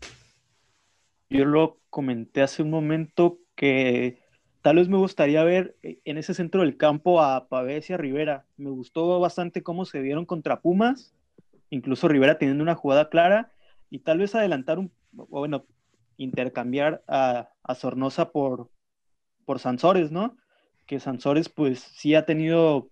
Yo 1.29 1.45
lo 1.45 1.79
comenté 1.91 2.43
hace 2.43 2.63
un 2.63 2.71
momento 2.71 3.39
que 3.55 4.26
tal 4.67 4.75
vez 4.75 4.89
me 4.89 4.97
gustaría 4.97 5.45
ver 5.45 5.77
en 5.83 6.19
ese 6.19 6.35
centro 6.35 6.63
del 6.63 6.77
campo 6.77 7.23
a 7.23 7.47
Pavés 7.47 7.89
y 7.89 7.93
a 7.93 7.99
Rivera. 7.99 8.47
Me 8.57 8.69
gustó 8.71 9.21
bastante 9.21 9.63
cómo 9.63 9.85
se 9.85 10.01
vieron 10.01 10.27
contra 10.27 10.61
Pumas, 10.61 11.15
incluso 11.71 12.09
Rivera 12.09 12.37
teniendo 12.37 12.65
una 12.65 12.75
jugada 12.75 13.09
clara 13.09 13.53
y 13.91 14.01
tal 14.01 14.19
vez 14.19 14.35
adelantar 14.35 14.81
un, 14.81 14.91
bueno, 15.13 15.67
intercambiar 16.17 17.05
a, 17.07 17.51
a 17.63 17.75
Sornosa 17.77 18.33
por, 18.33 18.69
por 19.45 19.61
Sansores, 19.61 20.11
¿no? 20.11 20.37
que 20.85 20.99
Sansores 20.99 21.49
pues 21.49 21.79
sí 21.79 22.17
ha 22.17 22.27
tenido, 22.27 22.91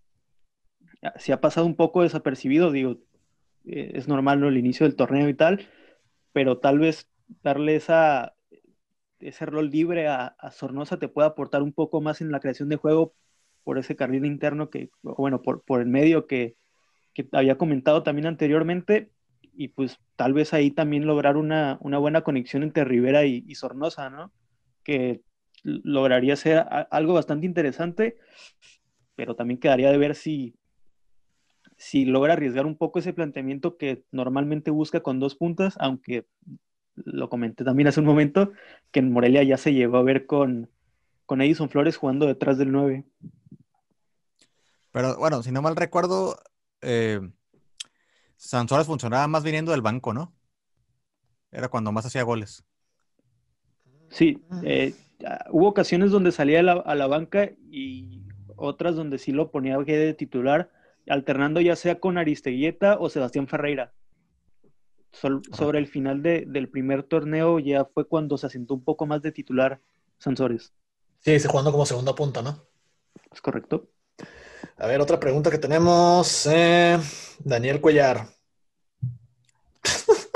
sí 1.16 1.32
ha 1.32 1.40
pasado 1.40 1.66
un 1.66 1.74
poco 1.74 2.02
desapercibido, 2.02 2.70
digo, 2.70 3.00
eh, 3.64 3.90
es 3.96 4.06
normal 4.06 4.38
¿no? 4.38 4.46
el 4.46 4.58
inicio 4.58 4.86
del 4.86 4.94
torneo 4.94 5.28
y 5.28 5.34
tal, 5.34 5.66
pero 6.32 6.58
tal 6.58 6.78
vez 6.78 7.10
darle 7.42 7.74
esa, 7.74 8.36
ese 9.24 9.46
rol 9.46 9.70
libre 9.70 10.06
a, 10.08 10.36
Sornosa 10.52 10.98
te 10.98 11.08
pueda 11.08 11.28
aportar 11.28 11.62
un 11.62 11.72
poco 11.72 12.00
más 12.00 12.20
en 12.20 12.30
la 12.30 12.40
creación 12.40 12.68
de 12.68 12.76
juego 12.76 13.14
por 13.62 13.78
ese 13.78 13.96
carril 13.96 14.26
interno 14.26 14.70
que, 14.70 14.90
bueno, 15.02 15.42
por, 15.42 15.62
por 15.62 15.80
el 15.80 15.86
medio 15.86 16.26
que, 16.26 16.56
que, 17.14 17.28
había 17.32 17.56
comentado 17.56 18.02
también 18.02 18.26
anteriormente, 18.26 19.10
y 19.56 19.68
pues 19.68 19.98
tal 20.16 20.34
vez 20.34 20.52
ahí 20.52 20.70
también 20.70 21.06
lograr 21.06 21.36
una, 21.36 21.78
una 21.80 21.98
buena 21.98 22.22
conexión 22.22 22.62
entre 22.62 22.84
Rivera 22.84 23.24
y, 23.24 23.44
y 23.46 23.54
Sornosa, 23.54 24.10
¿no? 24.10 24.32
Que 24.82 25.22
lograría 25.62 26.36
ser 26.36 26.66
algo 26.90 27.14
bastante 27.14 27.46
interesante, 27.46 28.18
pero 29.14 29.34
también 29.34 29.60
quedaría 29.60 29.90
de 29.90 29.98
ver 29.98 30.14
si, 30.14 30.56
si 31.76 32.04
logra 32.04 32.34
arriesgar 32.34 32.66
un 32.66 32.76
poco 32.76 32.98
ese 32.98 33.12
planteamiento 33.12 33.76
que 33.78 34.04
normalmente 34.10 34.70
busca 34.70 35.00
con 35.00 35.20
dos 35.20 35.36
puntas, 35.36 35.76
aunque 35.78 36.26
lo 36.96 37.28
comenté 37.28 37.64
también 37.64 37.88
hace 37.88 38.00
un 38.00 38.06
momento, 38.06 38.52
que 38.90 39.00
en 39.00 39.12
Morelia 39.12 39.42
ya 39.42 39.56
se 39.56 39.72
llegó 39.72 39.96
a 39.96 40.02
ver 40.02 40.26
con, 40.26 40.70
con 41.26 41.40
Edison 41.40 41.68
Flores 41.68 41.96
jugando 41.96 42.26
detrás 42.26 42.58
del 42.58 42.72
9. 42.72 43.04
Pero 44.92 45.16
bueno, 45.16 45.42
si 45.42 45.50
no 45.50 45.60
mal 45.60 45.74
recuerdo, 45.74 46.38
eh, 46.80 47.20
Sansores 48.36 48.86
funcionaba 48.86 49.26
más 49.26 49.42
viniendo 49.42 49.72
del 49.72 49.82
banco, 49.82 50.12
¿no? 50.12 50.32
Era 51.50 51.68
cuando 51.68 51.92
más 51.92 52.06
hacía 52.06 52.22
goles. 52.22 52.64
Sí, 54.10 54.44
eh, 54.62 54.94
hubo 55.50 55.68
ocasiones 55.68 56.10
donde 56.10 56.30
salía 56.30 56.60
a 56.60 56.94
la, 56.94 57.06
banca 57.06 57.50
y 57.70 58.22
otras 58.54 58.94
donde 58.94 59.18
sí 59.18 59.32
lo 59.32 59.50
ponía 59.50 59.78
de 59.78 60.14
titular, 60.14 60.70
alternando 61.08 61.60
ya 61.60 61.74
sea 61.74 61.98
con 61.98 62.18
Aristeguieta 62.18 62.98
o 62.98 63.08
Sebastián 63.08 63.48
Ferreira. 63.48 63.92
Sobre 65.52 65.78
el 65.78 65.86
final 65.86 66.22
del 66.22 66.68
primer 66.68 67.02
torneo 67.02 67.58
ya 67.58 67.84
fue 67.84 68.06
cuando 68.06 68.36
se 68.36 68.46
asentó 68.46 68.74
un 68.74 68.84
poco 68.84 69.06
más 69.06 69.22
de 69.22 69.32
titular 69.32 69.80
Sansores. 70.18 70.72
Sí, 71.20 71.38
se 71.38 71.48
jugando 71.48 71.72
como 71.72 71.86
segunda 71.86 72.14
punta, 72.14 72.42
¿no? 72.42 72.66
Es 73.32 73.40
correcto. 73.40 73.88
A 74.76 74.86
ver, 74.86 75.00
otra 75.00 75.20
pregunta 75.20 75.50
que 75.50 75.58
tenemos. 75.58 76.46
Eh, 76.46 76.98
Daniel 77.38 77.80
Cuellar. 77.80 78.26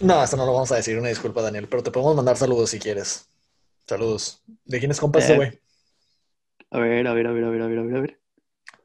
No, 0.00 0.22
esto 0.22 0.36
no 0.36 0.44
lo 0.44 0.52
vamos 0.52 0.70
a 0.72 0.76
decir, 0.76 0.98
una 0.98 1.08
disculpa, 1.08 1.40
Daniel, 1.40 1.68
pero 1.68 1.82
te 1.82 1.90
podemos 1.90 2.16
mandar 2.16 2.36
saludos 2.36 2.68
si 2.68 2.78
quieres. 2.78 3.28
Saludos. 3.86 4.42
¿De 4.64 4.78
quién 4.78 4.90
es 4.90 5.00
compa 5.00 5.20
este, 5.20 5.36
güey? 5.36 5.60
A 6.70 6.78
ver, 6.78 7.06
a 7.06 7.14
ver, 7.14 7.26
a 7.26 7.32
ver, 7.32 7.44
a 7.44 7.48
ver, 7.50 7.62
a 7.62 7.66
ver, 7.66 7.78
a 7.78 8.00
ver. 8.00 8.20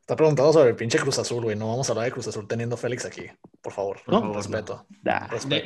Está 0.10 0.18
preguntando 0.18 0.52
sobre 0.52 0.72
el 0.72 0.76
pinche 0.76 0.98
Cruz 0.98 1.20
Azul, 1.20 1.44
güey. 1.44 1.56
No 1.56 1.68
vamos 1.68 1.88
a 1.88 1.92
hablar 1.92 2.06
de 2.06 2.12
Cruz 2.12 2.28
Azul 2.28 2.48
teniendo 2.48 2.76
Félix 2.76 3.06
aquí. 3.06 3.28
Por 3.62 3.72
favor, 3.72 3.98
no, 4.08 4.34
respeto. 4.34 4.88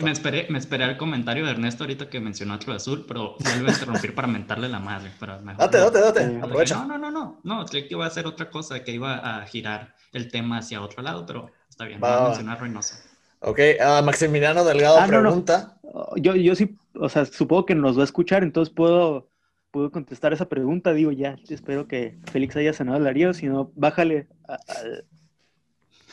Me, 0.01 0.11
esperé, 0.11 0.47
me 0.49 0.59
esperé 0.59 0.83
el 0.83 0.97
comentario 0.97 1.45
de 1.45 1.51
Ernesto 1.51 1.85
ahorita 1.85 2.09
que 2.09 2.19
mencionó 2.19 2.55
a 2.55 2.59
Cruz 2.59 2.75
Azul, 2.75 3.05
pero 3.07 3.37
vuelve 3.39 3.69
a 3.69 3.73
interrumpir 3.73 4.13
para 4.13 4.27
mentarle 4.27 4.67
la 4.67 4.79
madre. 4.79 5.11
Pero 5.17 5.39
date, 5.41 5.77
date, 5.77 5.97
date. 5.97 6.39
Aprovecha. 6.41 6.75
No, 6.75 6.85
no, 6.85 6.97
no, 6.97 7.09
no. 7.09 7.39
No, 7.41 7.65
creí 7.65 7.87
que 7.87 7.93
iba 7.93 8.03
a 8.03 8.09
hacer 8.09 8.27
otra 8.27 8.49
cosa, 8.49 8.83
que 8.83 8.91
iba 8.91 9.15
a 9.15 9.45
girar 9.45 9.95
el 10.11 10.29
tema 10.29 10.57
hacia 10.57 10.81
otro 10.81 11.01
lado, 11.01 11.25
pero 11.25 11.49
está 11.69 11.85
bien. 11.85 12.01
Va, 12.03 12.25
a 12.25 12.27
mencionar 12.27 12.59
Reynoso. 12.59 12.95
Ok, 13.39 13.59
uh, 13.79 14.03
Maximiliano 14.03 14.65
Delgado 14.65 14.97
ah, 14.99 15.07
pregunta. 15.07 15.77
Yo, 16.17 16.35
yo 16.35 16.53
sí, 16.57 16.77
o 16.95 17.07
sea, 17.07 17.23
supongo 17.23 17.65
que 17.65 17.75
nos 17.75 17.97
va 17.97 18.01
a 18.01 18.05
escuchar, 18.05 18.43
entonces 18.43 18.73
puedo, 18.73 19.29
puedo 19.73 19.91
contestar 19.91 20.31
esa 20.31 20.47
pregunta. 20.47 20.93
Digo, 20.93 21.11
ya, 21.11 21.35
espero 21.49 21.87
que 21.87 22.19
Félix 22.31 22.55
haya 22.55 22.73
sanado 22.73 22.99
el 22.99 23.03
Darío, 23.03 23.33
si 23.33 23.47
no, 23.47 23.71
bájale 23.75 24.27
al. 24.47 25.05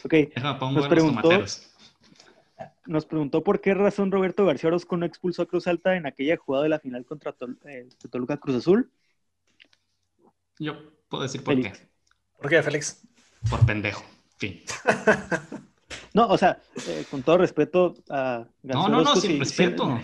Ok, 0.03 0.15
nos 0.73 0.89
preguntó, 0.89 1.29
nos 2.87 3.05
preguntó 3.05 3.45
por 3.45 3.61
qué 3.61 3.75
razón 3.75 4.11
Roberto 4.11 4.47
García 4.47 4.69
Orozco 4.69 4.97
no 4.97 5.05
expulsó 5.05 5.43
a 5.43 5.47
Cruz 5.47 5.67
Alta 5.67 5.95
en 5.95 6.07
aquella 6.07 6.39
jugada 6.39 6.65
de 6.65 6.71
la 6.71 6.81
final 6.81 7.05
contra 7.05 7.35
eh, 7.67 7.87
Toluca 8.11 8.39
Cruz 8.39 8.57
Azul. 8.57 8.91
Yo 10.59 10.79
puedo 11.11 11.23
decir 11.23 11.45
por 11.45 11.61
qué. 11.61 11.73
¿Por 12.39 12.49
qué, 12.49 12.63
Félix? 12.63 13.07
Por 13.51 13.67
pendejo. 13.67 14.03
Fin. 14.39 14.63
No, 16.13 16.27
o 16.27 16.37
sea, 16.37 16.59
eh, 16.89 17.05
con 17.11 17.23
todo 17.23 17.39
respeto 17.39 17.95
a 18.09 18.45
No, 18.63 18.89
no, 18.89 19.01
no, 19.03 19.17
sin 19.17 19.39
respeto. 19.39 19.99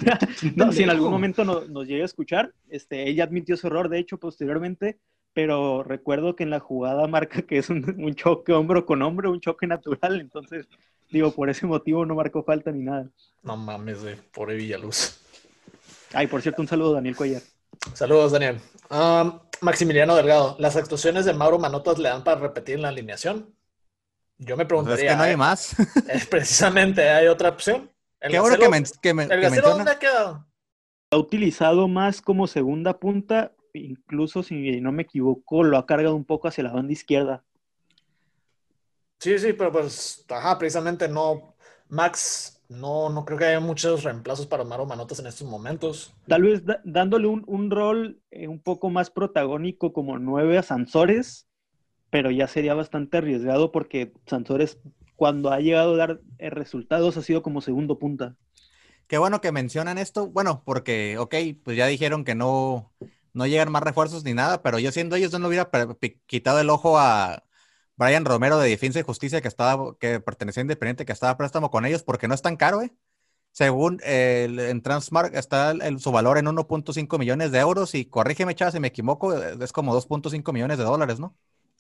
no, 0.55 0.73
si 0.73 0.83
en 0.85 0.91
algún 0.91 1.11
momento 1.11 1.45
nos, 1.45 1.69
nos 1.69 1.87
llega 1.87 2.03
a 2.03 2.07
escuchar, 2.07 2.53
este, 2.69 3.09
ella 3.09 3.25
admitió 3.25 3.57
su 3.57 3.67
error, 3.67 3.89
de 3.89 3.99
hecho, 3.99 4.19
posteriormente, 4.19 4.99
pero 5.37 5.83
recuerdo 5.83 6.35
que 6.35 6.45
en 6.45 6.51
la 6.51 6.61
jugada 6.61 7.07
marca 7.09 7.43
que 7.43 7.59
es 7.59 7.69
un, 7.69 8.15
choque 8.15 8.55
hombro 8.55 8.87
con 8.87 9.03
hombro, 9.03 9.31
un 9.31 9.41
choque 9.41 9.67
natural, 9.67 10.19
entonces, 10.19 10.67
digo, 11.11 11.31
por 11.33 11.51
ese 11.51 11.67
motivo 11.67 12.07
no 12.07 12.15
marcó 12.15 12.43
falta 12.43 12.73
ni 12.73 12.83
nada. 12.83 13.11
No 13.43 13.55
mames, 13.55 14.01
de 14.01 14.17
pobre 14.17 14.57
Villaluz. 14.57 15.21
Ay, 16.15 16.27
por 16.27 16.41
cierto, 16.41 16.63
un 16.63 16.69
saludo, 16.69 16.95
Daniel 16.95 17.17
Cuellar. 17.17 17.43
Saludos, 17.93 18.33
Daniel. 18.33 18.61
Maximiliano 19.61 20.17
Delgado, 20.17 20.57
¿las 20.59 20.75
actuaciones 20.77 21.27
de 21.27 21.35
Mauro 21.35 21.59
Manotas 21.59 21.99
le 21.99 22.09
dan 22.09 22.25
para 22.25 22.41
repetir 22.41 22.77
en 22.77 22.83
la 22.83 22.89
alineación? 22.89 23.55
Yo 24.39 24.57
me 24.57 24.67
preguntaría. 24.67 24.97
Pues 24.97 25.05
es 25.05 25.13
que 25.13 25.17
no 25.17 25.23
hay 25.23 25.37
más. 25.37 25.77
precisamente, 26.31 27.09
¿hay 27.09 27.27
otra 27.27 27.51
opción? 27.51 27.91
Qué 28.21 28.39
bueno 28.39 28.59
que, 28.59 28.69
me, 28.69 28.83
que, 29.03 29.15
me, 29.15 29.25
¿El 29.25 29.41
Gacero 29.41 29.71
dónde 29.71 29.91
ha 29.91 29.99
quedado? 29.99 30.47
Ha 31.11 31.17
utilizado 31.17 31.89
más 31.89 32.21
como 32.21 32.47
segunda 32.47 32.99
punta, 32.99 33.53
incluso 33.73 34.43
si 34.43 34.81
no 34.81 34.93
me 34.93 35.03
equivoco, 35.03 35.63
lo 35.63 35.79
ha 35.79 35.87
cargado 35.87 36.17
un 36.17 36.25
poco 36.25 36.49
hacia 36.49 36.65
la 36.65 36.73
banda 36.73 36.93
izquierda. 36.93 37.45
Sí, 39.21 39.39
sí, 39.39 39.53
pero 39.53 39.73
pues, 39.73 40.25
ajá, 40.29 40.59
precisamente 40.59 41.09
no. 41.09 41.55
Max, 41.89 42.61
no, 42.69 43.09
no 43.11 43.25
creo 43.25 43.39
que 43.39 43.45
haya 43.45 43.61
muchos 43.61 44.03
reemplazos 44.03 44.47
para 44.47 44.65
Maro 44.65 44.87
Manotas 44.87 45.21
en 45.21 45.29
estos 45.29 45.47
momentos. 45.47 46.13
Tal 46.27 46.43
vez 46.43 46.63
dándole 46.85 47.29
un, 47.29 47.45
un 47.47 47.71
rol 47.71 48.21
eh, 48.31 48.49
un 48.49 48.61
poco 48.61 48.91
más 48.91 49.11
protagónico 49.11 49.93
como 49.93 50.19
nueve 50.19 50.59
a 50.59 50.63
Sansores 50.63 51.47
pero 52.11 52.31
ya 52.31 52.47
sería 52.47 52.75
bastante 52.75 53.19
arriesgado 53.19 53.73
porque 53.73 54.13
Sansores 54.27 54.79
cuando 55.17 55.51
ha 55.51 55.61
llegado 55.61 55.95
a 55.95 55.97
dar 55.97 56.21
eh, 56.39 56.51
resultados 56.51 57.17
ha 57.17 57.23
sido 57.23 57.43
como 57.43 57.61
segundo 57.61 57.99
punta. 57.99 58.37
Qué 59.07 59.19
bueno 59.19 59.41
que 59.41 59.53
mencionan 59.53 59.99
esto, 59.99 60.29
bueno, 60.29 60.63
porque, 60.65 61.17
ok, 61.19 61.35
pues 61.63 61.77
ya 61.77 61.87
dijeron 61.87 62.25
que 62.25 62.35
no, 62.35 62.93
no 63.33 63.47
llegan 63.47 63.71
más 63.71 63.83
refuerzos 63.83 64.25
ni 64.25 64.35
nada, 64.35 64.63
pero 64.63 64.79
yo 64.79 64.91
siendo 64.93 65.15
ellos 65.17 65.39
no 65.39 65.47
hubiera 65.49 65.71
quitado 66.27 66.61
el 66.61 66.71
ojo 66.71 66.99
a 66.99 67.45
Brian 67.97 68.25
Romero 68.25 68.59
de 68.59 68.69
Defensa 68.69 68.99
y 68.99 69.03
Justicia 69.03 69.41
que 69.41 69.49
estaba, 69.49 69.97
que 69.99 70.21
pertenecía 70.21 70.61
a 70.61 70.65
Independiente, 70.65 71.07
que 71.07 71.13
estaba 71.13 71.33
a 71.33 71.37
préstamo 71.37 71.71
con 71.71 71.87
ellos, 71.87 72.03
porque 72.03 72.29
no 72.29 72.35
es 72.35 72.43
tan 72.43 72.57
caro, 72.57 72.83
¿eh? 72.83 72.93
Según 73.53 74.01
el, 74.05 74.59
en 74.59 74.83
Transmark 74.83 75.35
está 75.35 75.75
su 75.99 76.13
valor 76.13 76.37
en 76.37 76.47
1.5 76.47 77.19
millones 77.19 77.53
de 77.53 77.59
euros 77.61 77.95
y 77.95 78.05
corrígeme, 78.05 78.55
chaval, 78.55 78.73
si 78.73 78.81
me 78.81 78.89
equivoco, 78.89 79.35
es 79.35 79.73
como 79.73 79.95
2.5 79.95 80.53
millones 80.53 80.77
de 80.77 80.85
dólares, 80.85 81.19
¿no? 81.21 81.35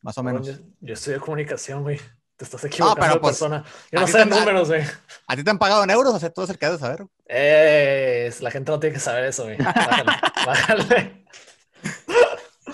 Más 0.06 0.16
o 0.18 0.22
menos. 0.22 0.46
Yo, 0.80 0.94
estudio 0.94 1.20
comunicación, 1.20 1.82
güey. 1.82 1.98
Te 2.36 2.44
estás 2.44 2.62
equivocando 2.62 3.00
no, 3.00 3.08
pero 3.08 3.20
pues, 3.20 3.32
persona. 3.32 3.64
Yo 3.90 3.98
no 3.98 4.06
sé 4.06 4.24
números, 4.24 4.68
güey. 4.68 4.84
¿A 5.26 5.34
ti 5.34 5.42
te 5.42 5.50
han 5.50 5.58
pagado 5.58 5.82
en 5.82 5.90
euros? 5.90 6.14
O 6.14 6.20
sea, 6.20 6.30
tú 6.30 6.42
eres 6.42 6.50
el 6.50 6.58
que 6.58 6.68
de 6.68 6.78
saber. 6.78 7.06
Eh, 7.26 8.32
la 8.38 8.52
gente 8.52 8.70
no 8.70 8.78
tiene 8.78 8.94
que 8.94 9.00
saber 9.00 9.24
eso, 9.24 9.42
güey. 9.44 9.56
Bájale. 9.58 11.24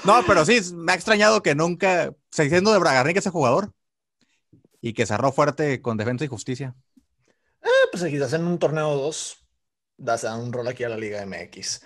No, 0.05 0.21
pero 0.27 0.45
sí, 0.45 0.61
me 0.75 0.91
ha 0.91 0.95
extrañado 0.97 1.45
que 1.45 1.55
nunca, 1.55 2.13
se 2.29 2.43
diciendo 2.43 2.73
de 2.73 2.81
Bragarnik 2.81 3.17
ese 3.17 3.31
jugador 3.31 3.73
y 4.81 4.95
que 4.95 5.07
cerró 5.07 5.31
fuerte 5.31 5.81
con 5.81 5.97
defensa 5.97 6.25
y 6.25 6.29
justicia. 6.29 6.75
Eh, 7.63 7.69
pues 7.93 8.03
quizás 8.03 8.33
en 8.33 8.45
un 8.45 8.59
torneo 8.59 8.97
2 8.97 9.47
das 9.99 10.25
un 10.25 10.53
rol 10.53 10.67
aquí 10.67 10.83
a 10.83 10.89
la 10.89 10.97
Liga 10.97 11.25
MX. 11.25 11.83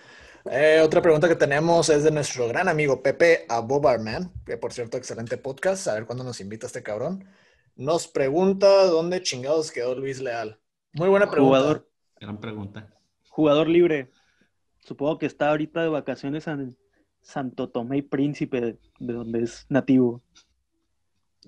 Eh, 0.50 0.80
otra 0.84 1.02
pregunta 1.02 1.28
que 1.28 1.34
tenemos 1.34 1.88
es 1.88 2.04
de 2.04 2.10
nuestro 2.10 2.46
gran 2.48 2.68
amigo 2.68 3.02
Pepe 3.02 3.46
Abobarman, 3.48 4.32
que 4.44 4.56
por 4.56 4.72
cierto, 4.72 4.96
excelente 4.96 5.36
podcast. 5.38 5.88
A 5.88 5.94
ver 5.94 6.06
cuándo 6.06 6.22
nos 6.24 6.40
invita 6.40 6.66
este 6.66 6.82
cabrón. 6.82 7.24
nos 7.74 8.06
pregunta 8.08 8.84
dónde 8.86 9.22
chingados 9.22 9.70
quedó 9.72 9.94
Luis 9.94 10.20
Leal. 10.20 10.58
Muy 10.92 11.08
buena 11.08 11.30
pregunta. 11.30 11.58
Jugador, 11.58 11.88
Gran 12.20 12.40
pregunta. 12.40 12.94
jugador 13.28 13.68
libre. 13.68 14.10
Supongo 14.78 15.18
que 15.18 15.26
está 15.26 15.50
ahorita 15.50 15.82
de 15.82 15.88
vacaciones 15.88 16.46
en 16.46 16.76
Santo 17.20 17.68
Tomé 17.68 17.98
y 17.98 18.02
Príncipe, 18.02 18.60
de, 18.60 18.78
de 19.00 19.12
donde 19.12 19.42
es 19.42 19.66
nativo. 19.68 20.22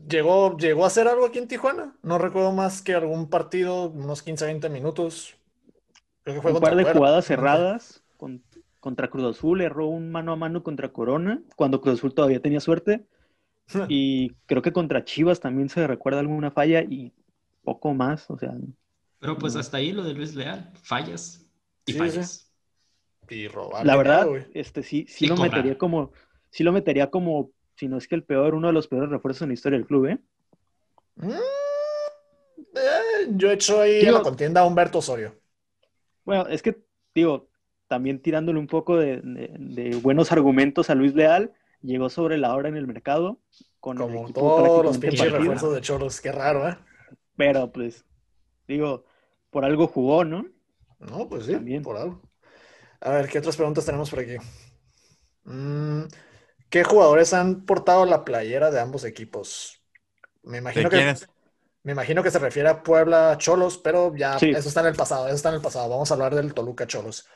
¿Llegó, 0.09 0.57
¿Llegó 0.59 0.85
a 0.85 0.89
hacer 0.89 1.09
algo 1.09 1.27
aquí 1.27 1.39
en 1.39 1.49
Tijuana? 1.49 1.97
No 2.03 2.19
recuerdo 2.19 2.53
más 2.53 2.83
que 2.83 2.95
algún 2.95 3.31
partido, 3.31 3.89
unos 3.91 4.23
15, 4.23 4.45
20 4.45 4.69
minutos. 4.69 5.35
Creo 6.25 6.37
que 6.37 6.43
fue 6.43 6.53
Un 6.53 6.61
par 6.61 6.77
de 6.77 6.83
Puebla. 6.83 6.99
jugadas 6.99 7.25
cerradas 7.25 8.05
con- 8.17 8.43
contra 8.81 9.09
Cruz 9.11 9.37
Azul, 9.37 9.61
erró 9.61 9.87
un 9.89 10.11
mano 10.11 10.33
a 10.33 10.37
mano 10.37 10.63
contra 10.63 10.91
Corona, 10.93 11.43
cuando 11.57 11.81
Cruz 11.81 11.99
Azul 11.99 12.15
todavía 12.15 12.41
tenía 12.41 12.61
suerte. 12.61 13.07
Y 13.89 14.31
creo 14.47 14.63
que 14.63 14.73
contra 14.73 15.05
Chivas 15.05 15.41
también 15.41 15.69
se 15.69 15.87
recuerda 15.87 16.21
alguna 16.21 16.51
falla 16.51 16.83
y 16.83 17.13
poco 17.63 17.93
más. 17.95 18.31
O 18.31 18.39
sea, 18.39 18.55
Pero 19.19 19.37
pues 19.37 19.55
No. 19.55 19.61
hasta 19.61 19.77
ahí 19.79 19.93
lo 19.93 20.05
de 20.05 20.15
Luis 20.15 20.35
Leal. 20.35 20.73
Fallas 20.83 21.47
y 21.85 21.93
Sí, 21.93 21.99
fallas. 21.99 22.53
Y 23.29 23.47
robar. 23.49 23.85
la 23.85 23.97
verdad, 23.97 24.27
este 24.55 24.83
sí, 24.83 25.05
sí 25.09 25.27
Y 25.27 25.29
lo 25.29 25.35
cobrar. 25.35 25.51
metería 25.51 25.77
como, 25.77 26.13
sí 26.51 26.63
lo 26.65 26.73
metería 26.73 27.11
como, 27.11 27.51
si 27.77 27.89
no 27.89 27.99
es 27.99 28.09
que 28.09 28.15
el 28.15 28.25
peor, 28.25 28.55
uno 28.55 28.69
de 28.69 28.73
los 28.73 28.89
peores 28.89 29.11
refuerzos 29.11 29.43
en 29.43 29.49
la 29.49 29.55
historia 29.55 29.79
del 29.79 29.87
club, 29.87 30.07
¿eh? 30.07 30.19
Mm, 31.17 31.31
eh, 32.75 33.27
yo 33.31 33.51
he 33.51 33.55
hecho 33.55 33.81
ahí 33.81 34.01
Digo- 34.01 34.17
a 34.17 34.19
la 34.19 34.23
contienda 34.23 34.61
a 34.63 34.67
Humberto 34.67 34.99
Osorio. 34.99 35.35
Bueno, 36.25 36.47
es 36.47 36.63
que, 36.63 36.79
digo, 37.15 37.48
también 37.89 38.23
tirándole 38.23 38.59
un 38.61 38.69
poco 38.69 38.97
de, 38.99 39.21
de- 39.23 39.55
de 39.59 39.97
buenos 39.97 40.33
argumentos 40.33 40.91
a 40.91 40.95
Luis 40.95 41.15
Leal, 41.15 41.53
llegó 41.83 42.11
sobre 42.11 42.39
la 42.39 42.55
hora 42.55 42.69
en 42.69 42.77
el 42.77 42.87
mercado 42.87 43.41
con 43.81 44.01
el 44.01 44.05
Como 44.05 44.17
equipo 44.17 44.53
todos 44.53 44.83
los 44.83 44.99
pinches 44.99 45.31
refuerzos 45.31 45.75
de 45.75 45.83
Cholos. 45.83 46.21
Qué 46.23 46.33
raro, 46.33 46.67
¿eh? 46.69 46.79
Pero 47.37 47.73
pues, 47.73 48.05
digo, 48.69 49.05
por 49.51 49.65
algo 49.65 49.89
jugó, 49.89 50.25
¿no? 50.25 50.47
No, 51.01 51.29
pues 51.29 51.47
sí, 51.47 51.57
También. 51.57 51.83
por 51.83 51.97
algo. 51.97 52.23
A 53.01 53.11
ver, 53.13 53.29
¿qué 53.29 53.39
otras 53.41 53.57
preguntas 53.57 53.87
tenemos 53.87 54.11
por 54.11 54.21
aquí? 54.21 54.37
Mm, 55.45 56.05
¿qué 56.71 56.85
jugadores 56.85 57.33
han 57.35 57.65
portado 57.67 58.07
la 58.07 58.25
playera 58.25 58.71
de 58.71 58.81
ambos 58.81 59.05
equipos? 59.05 59.83
Me 60.43 60.59
¿De 60.73 60.87
imagino 60.87 60.91
que, 60.91 61.03
quiénes? 61.03 61.29
me 61.85 61.93
imagino 61.93 62.23
que 62.23 62.31
se 62.31 62.39
refiere 62.41 62.69
a 62.71 62.83
Puebla 62.83 63.37
Cholos, 63.39 63.79
pero 63.79 64.15
ya 64.17 64.39
Sí. 64.39 64.53
eso 64.53 64.69
está 64.69 64.81
en 64.83 64.89
el 64.89 64.97
pasado, 64.97 65.27
eso 65.29 65.37
está 65.37 65.51
en 65.51 65.57
el 65.57 65.63
pasado. 65.63 65.89
Vamos 65.91 66.11
a 66.11 66.15
hablar 66.15 66.35
del 66.37 66.55
Toluca 66.55 66.87
Cholos. 66.87 67.29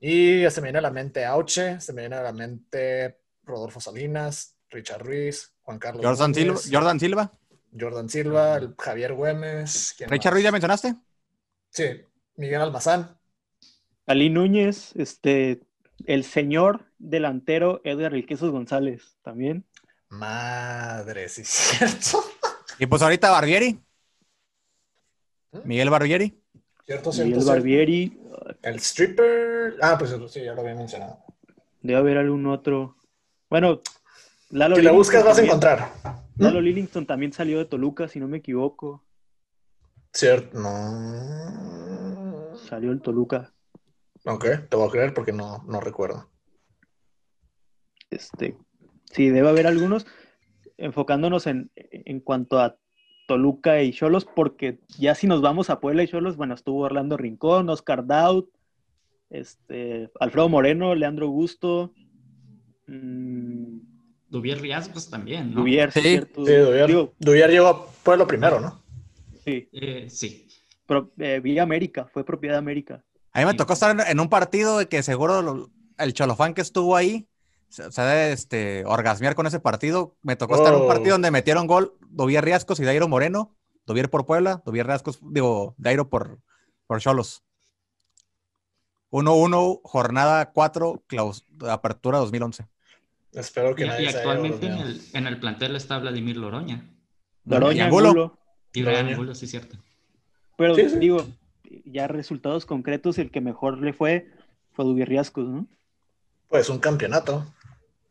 Y 0.00 0.48
se 0.50 0.60
me 0.60 0.66
viene 0.66 0.78
a 0.78 0.82
la 0.82 0.90
mente 0.90 1.24
Auche, 1.24 1.80
se 1.80 1.92
me 1.92 2.02
viene 2.02 2.16
a 2.16 2.22
la 2.22 2.32
mente 2.32 3.20
Rodolfo 3.42 3.80
Salinas, 3.80 4.56
Richard 4.70 5.02
Ruiz, 5.04 5.54
Juan 5.62 5.78
Carlos 5.78 6.04
Jordan 6.04 6.34
Silva, 6.34 6.60
Jordan 6.70 7.00
Silva. 7.00 7.32
Jordan 7.78 8.08
Silva, 8.08 8.56
el 8.56 8.74
Javier 8.78 9.14
Güemes. 9.14 9.94
¿quién 9.96 10.10
Richard 10.10 10.30
más? 10.30 10.34
Ruiz, 10.34 10.44
¿ya 10.44 10.52
mencionaste? 10.52 10.94
Sí, 11.70 11.84
Miguel 12.36 12.60
Almazán. 12.62 13.18
Ali 14.06 14.30
Núñez, 14.30 14.92
este, 14.96 15.60
el 16.06 16.24
señor 16.24 16.86
delantero 16.98 17.80
Edgar 17.84 18.12
Riquezos 18.12 18.50
González, 18.50 19.16
también. 19.22 19.66
Madre, 20.08 21.28
sí 21.28 21.42
es 21.42 21.48
cierto. 21.48 22.24
Y 22.78 22.86
pues 22.86 23.02
ahorita 23.02 23.30
Barbieri. 23.30 23.80
Miguel 25.64 25.90
Barbieri. 25.90 26.37
Cierto, 26.88 27.12
cierto, 27.12 27.28
Miguel 27.28 27.42
cierto. 27.42 27.52
Barbieri, 27.52 28.18
El 28.62 28.76
stripper. 28.76 29.74
Ah, 29.82 29.96
pues 29.98 30.16
sí, 30.32 30.42
ya 30.42 30.54
lo 30.54 30.62
había 30.62 30.74
mencionado. 30.74 31.18
debe 31.82 31.98
haber 31.98 32.16
algún 32.16 32.46
otro. 32.46 32.96
Bueno, 33.50 33.80
Lalo 34.48 34.74
Si 34.76 34.80
Lillington 34.80 34.96
buscas, 34.96 35.22
vas 35.22 35.38
a 35.38 35.42
encontrar. 35.42 35.92
Lalo 36.38 36.62
Lillington 36.62 37.04
también 37.04 37.34
salió 37.34 37.58
de 37.58 37.66
Toluca, 37.66 38.08
si 38.08 38.18
no 38.20 38.26
me 38.26 38.38
equivoco. 38.38 39.04
Cierto. 40.14 40.58
No. 40.58 42.56
Salió 42.56 42.90
el 42.90 43.02
Toluca. 43.02 43.52
Ok, 44.24 44.46
te 44.70 44.76
voy 44.76 44.88
a 44.88 44.90
creer 44.90 45.12
porque 45.12 45.34
no, 45.34 45.62
no 45.68 45.80
recuerdo. 45.80 46.30
Este, 48.08 48.56
sí, 49.12 49.28
debe 49.28 49.50
haber 49.50 49.66
algunos. 49.66 50.06
Enfocándonos 50.78 51.46
en, 51.48 51.70
en 51.76 52.20
cuanto 52.20 52.58
a 52.60 52.78
Toluca 53.32 53.82
y 53.82 53.92
Cholos, 53.92 54.24
porque 54.24 54.78
ya 54.98 55.14
si 55.14 55.26
nos 55.26 55.42
vamos 55.42 55.68
a 55.68 55.80
Puebla 55.80 56.02
y 56.02 56.08
Cholos, 56.08 56.36
bueno, 56.38 56.54
estuvo 56.54 56.80
Orlando 56.80 57.18
Rincón, 57.18 57.68
Oscar 57.68 58.06
Daut, 58.06 58.48
este, 59.28 60.10
Alfredo 60.18 60.48
Moreno, 60.48 60.94
Leandro 60.94 61.26
Augusto, 61.26 61.92
mm, 62.86 63.78
Dubier 64.30 64.60
Riasgos 64.60 65.10
también, 65.10 65.52
¿no? 65.54 65.60
Dubier, 65.60 65.92
sí, 65.92 66.00
Sí. 66.00 66.08
cierto. 66.08 66.44
Sí, 66.46 66.52
Duvier. 66.54 66.86
Digo, 66.86 67.12
Duvier 67.18 67.50
llegó 67.50 67.66
a 67.68 67.86
Pueblo 68.02 68.26
primero, 68.26 68.60
¿no? 68.60 68.80
sí, 69.44 69.68
Eh, 69.72 70.06
sí. 70.08 70.46
pro- 70.86 71.12
eh, 71.18 71.40
Villa 71.42 71.62
América, 71.62 72.06
fue 72.12 72.24
propiedad 72.24 72.54
de 72.54 72.58
América. 72.60 73.04
A 73.34 73.40
mí 73.40 73.44
me 73.44 73.52
Sí. 73.52 73.56
tocó 73.58 73.74
estar 73.74 73.90
en, 73.90 74.00
en 74.06 74.20
un 74.20 74.28
partido 74.30 74.78
de 74.78 74.88
que 74.88 75.02
seguro 75.02 75.42
lo- 75.42 75.70
el 75.98 76.12
cholofán 76.14 76.54
que 76.54 76.62
estuvo 76.62 76.96
ahí 76.96 77.26
se, 77.68 77.90
se 77.92 78.02
debe 78.02 78.32
este, 78.32 78.84
orgasmear 78.86 79.34
con 79.34 79.46
ese 79.46 79.60
partido. 79.60 80.16
Me 80.22 80.36
tocó 80.36 80.56
estar 80.56 80.72
en 80.72 80.80
un 80.80 80.86
Oh. 80.86 80.88
partido 80.88 81.12
donde 81.14 81.30
metieron 81.30 81.66
gol 81.66 81.96
Dovier 82.08 82.44
Riascos 82.44 82.80
y 82.80 82.84
Dairo 82.84 83.08
Moreno. 83.08 83.54
Dovier 83.86 84.10
por 84.10 84.26
Puebla, 84.26 84.62
Dovier 84.66 84.86
Riascos, 84.86 85.18
digo, 85.22 85.74
Dairo 85.78 86.08
por, 86.10 86.38
por 86.86 87.00
Cholos. 87.00 87.42
1-1, 89.10 89.80
jornada 89.84 90.52
4, 90.52 91.02
claus- 91.06 91.44
apertura 91.68 92.18
2011. 92.18 92.66
Espero 93.32 93.74
que 93.74 93.84
Y, 93.84 93.88
nadie 93.88 94.04
y 94.04 94.08
actualmente 94.08 94.66
en 94.66 94.72
el, 94.74 95.02
en 95.14 95.26
el 95.26 95.40
plantel 95.40 95.76
está 95.76 95.98
Vladimir 95.98 96.36
Loroña. 96.36 96.84
Loroña, 97.44 97.86
Angulo. 97.86 98.38
Y 98.74 98.82
Brian. 98.82 99.08
Angulo, 99.08 99.34
sí, 99.34 99.46
cierto. 99.46 99.78
Pero 100.56 100.74
Sí, 100.74 100.90
sí. 100.90 100.98
digo, 100.98 101.26
ya 101.84 102.06
resultados 102.08 102.66
concretos, 102.66 103.16
el 103.18 103.30
que 103.30 103.40
mejor 103.40 103.78
le 103.78 103.92
fue 103.92 104.30
fue 104.72 104.84
Dubier 104.84 105.08
Riascos, 105.08 105.48
¿no? 105.48 105.66
Pues 106.48 106.68
un 106.68 106.78
campeonato. 106.78 107.46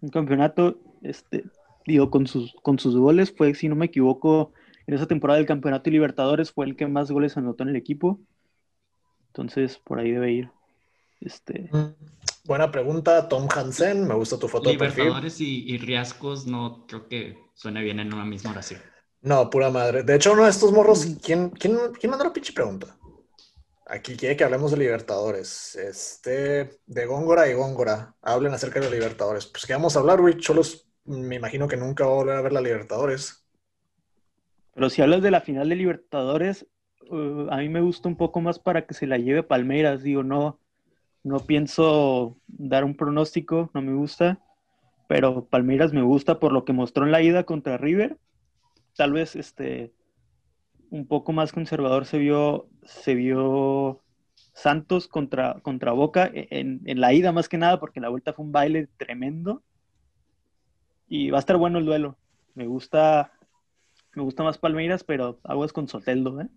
Un 0.01 0.09
campeonato, 0.09 0.79
este, 1.01 1.45
digo, 1.85 2.09
con 2.09 2.27
sus, 2.27 2.53
con 2.61 2.79
sus 2.79 2.95
goles, 2.95 3.33
fue, 3.35 3.53
si 3.55 3.69
no 3.69 3.75
me 3.75 3.87
equivoco, 3.87 4.53
en 4.85 4.93
esa 4.93 5.07
temporada 5.07 5.37
del 5.37 5.47
campeonato 5.47 5.89
y 5.89 5.93
Libertadores 5.93 6.51
fue 6.51 6.65
el 6.65 6.75
que 6.75 6.87
más 6.87 7.11
goles 7.11 7.37
anotó 7.37 7.63
en 7.63 7.69
el 7.69 7.75
equipo. 7.75 8.19
Entonces, 9.27 9.79
por 9.79 9.99
ahí 9.99 10.11
debe 10.11 10.31
ir. 10.31 10.49
Este, 11.19 11.69
Buena 12.45 12.71
pregunta, 12.71 13.27
Tom 13.27 13.47
Hansen. 13.53 14.07
Me 14.07 14.15
gusta 14.15 14.39
tu 14.39 14.47
foto 14.47 14.69
de 14.69 14.77
perfil. 14.77 15.05
Libertadores 15.05 15.41
y, 15.41 15.69
y 15.69 15.77
Riascos 15.77 16.47
no 16.47 16.85
creo 16.87 17.07
que 17.07 17.37
suene 17.53 17.83
bien 17.83 17.99
en 17.99 18.13
una 18.13 18.23
misma 18.23 18.51
oración. 18.51 18.81
No, 19.21 19.49
pura 19.49 19.69
madre. 19.69 20.03
De 20.03 20.15
hecho, 20.15 20.31
uno 20.31 20.45
de 20.45 20.51
estos 20.51 20.71
morros, 20.71 21.05
¿quién, 21.21 21.49
quién, 21.49 21.77
quién 21.99 22.09
mandó 22.09 22.23
la 22.23 22.31
pinche 22.31 22.53
pregunta? 22.53 22.96
Aquí 23.89 24.17
quiere 24.17 24.35
que 24.35 24.43
hablemos 24.43 24.71
de 24.71 24.77
Libertadores. 24.77 25.75
Este, 25.75 26.79
de 26.85 27.05
Góngora 27.05 27.49
y 27.49 27.53
Góngora. 27.53 28.15
Hablen 28.21 28.53
acerca 28.53 28.81
de 28.81 28.91
Libertadores. 28.91 29.45
Pues 29.45 29.65
que 29.65 29.73
vamos 29.73 29.95
a 29.95 29.99
hablar, 29.99 30.19
güey. 30.19 30.37
Cholos, 30.37 30.89
me 31.05 31.35
imagino 31.35 31.69
que 31.69 31.77
nunca 31.77 32.05
va 32.05 32.11
a 32.11 32.15
volver 32.15 32.35
a 32.35 32.41
ver 32.41 32.53
la 32.53 32.61
Libertadores. 32.61 33.47
pero 34.73 34.89
si 34.89 35.01
hablas 35.01 35.21
de 35.21 35.31
la 35.31 35.41
final 35.41 35.69
de 35.69 35.75
Libertadores, 35.75 36.67
uh, 37.09 37.47
a 37.49 37.57
mí 37.57 37.69
me 37.69 37.81
gusta 37.81 38.09
un 38.09 38.17
poco 38.17 38.41
más 38.41 38.59
para 38.59 38.85
que 38.85 38.93
se 38.93 39.07
la 39.07 39.17
lleve 39.17 39.41
Palmeiras. 39.41 40.03
Digo, 40.03 40.21
no, 40.21 40.59
no 41.23 41.39
pienso 41.39 42.37
dar 42.47 42.83
un 42.83 42.97
pronóstico, 42.97 43.71
no 43.73 43.81
me 43.81 43.93
gusta. 43.93 44.39
Pero 45.07 45.45
Palmeiras 45.45 45.93
me 45.93 46.01
gusta 46.01 46.39
por 46.39 46.51
lo 46.51 46.65
que 46.65 46.73
mostró 46.73 47.05
en 47.05 47.13
la 47.13 47.21
ida 47.21 47.45
contra 47.45 47.77
River. 47.77 48.17
Tal 48.97 49.13
vez 49.13 49.37
este 49.37 49.93
un 50.89 51.07
poco 51.07 51.33
más 51.33 51.51
conservador 51.51 52.05
se 52.05 52.17
vio, 52.17 52.67
se 52.83 53.15
vio 53.15 54.01
Santos 54.53 55.07
contra, 55.07 55.59
contra 55.61 55.91
Boca 55.91 56.29
en, 56.33 56.81
en 56.85 57.01
la 57.01 57.13
ida 57.13 57.31
más 57.31 57.49
que 57.49 57.57
nada, 57.57 57.79
porque 57.79 57.99
la 57.99 58.09
vuelta 58.09 58.33
fue 58.33 58.45
un 58.45 58.51
baile 58.51 58.87
tremendo. 58.97 59.63
Y 61.07 61.29
va 61.29 61.37
a 61.37 61.39
estar 61.39 61.57
bueno 61.57 61.79
el 61.79 61.85
duelo. 61.85 62.17
Me 62.53 62.65
gusta, 62.65 63.31
me 64.13 64.23
gusta 64.23 64.43
más 64.43 64.57
Palmeiras, 64.57 65.03
pero 65.03 65.39
aguas 65.43 65.71
con 65.71 65.87
Soteldo, 65.87 66.41
¿eh? 66.41 66.47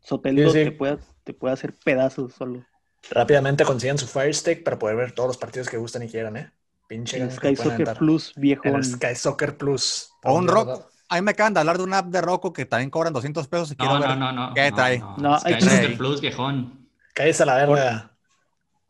Soteldo 0.00 0.50
Sí, 0.50 0.58
sí. 0.60 0.64
Te, 0.66 0.72
puede, 0.72 0.98
te 1.24 1.34
puede 1.34 1.54
hacer 1.54 1.74
pedazos 1.84 2.32
solo. 2.34 2.64
Rápidamente 3.10 3.64
consigan 3.64 3.98
su 3.98 4.06
Fire 4.06 4.34
Stick 4.34 4.62
para 4.62 4.78
poder 4.78 4.96
ver 4.96 5.12
todos 5.12 5.28
los 5.28 5.36
partidos 5.36 5.68
que 5.68 5.76
gustan 5.76 6.04
y 6.04 6.08
quieran, 6.08 6.36
¿eh? 6.36 6.52
Pinche 6.86 7.18
En 7.18 7.30
Sky 7.30 7.54
Soccer 7.54 7.72
aventar. 7.72 7.98
Plus, 7.98 8.32
viejo. 8.36 8.66
En 8.66 8.82
Sky 8.82 9.14
Soccer 9.14 9.56
Plus. 9.56 10.10
O 10.24 10.34
un 10.34 10.48
rock. 10.48 10.90
A 11.10 11.16
mí 11.16 11.22
me 11.22 11.30
acaban 11.30 11.54
de 11.54 11.60
hablar 11.60 11.78
de 11.78 11.84
una 11.84 11.98
app 11.98 12.06
de 12.08 12.20
Rocco 12.20 12.52
que 12.52 12.66
también 12.66 12.90
cobran 12.90 13.12
200 13.12 13.48
pesos 13.48 13.70
y 13.72 13.76
quiero 13.76 13.94
No, 13.94 14.00
ver. 14.00 14.08
no, 14.10 14.16
no, 14.16 14.32
no. 14.48 14.54
¿Qué 14.54 14.70
no, 14.70 14.76
trae? 14.76 14.98
No, 14.98 15.16
No, 15.16 15.40
Sky 15.40 15.60
Soccer 15.60 15.96
Plus, 15.96 16.20
viejón. 16.20 16.88
Cállese 17.14 17.42
a 17.44 17.46
la 17.46 17.54
verga. 17.54 18.16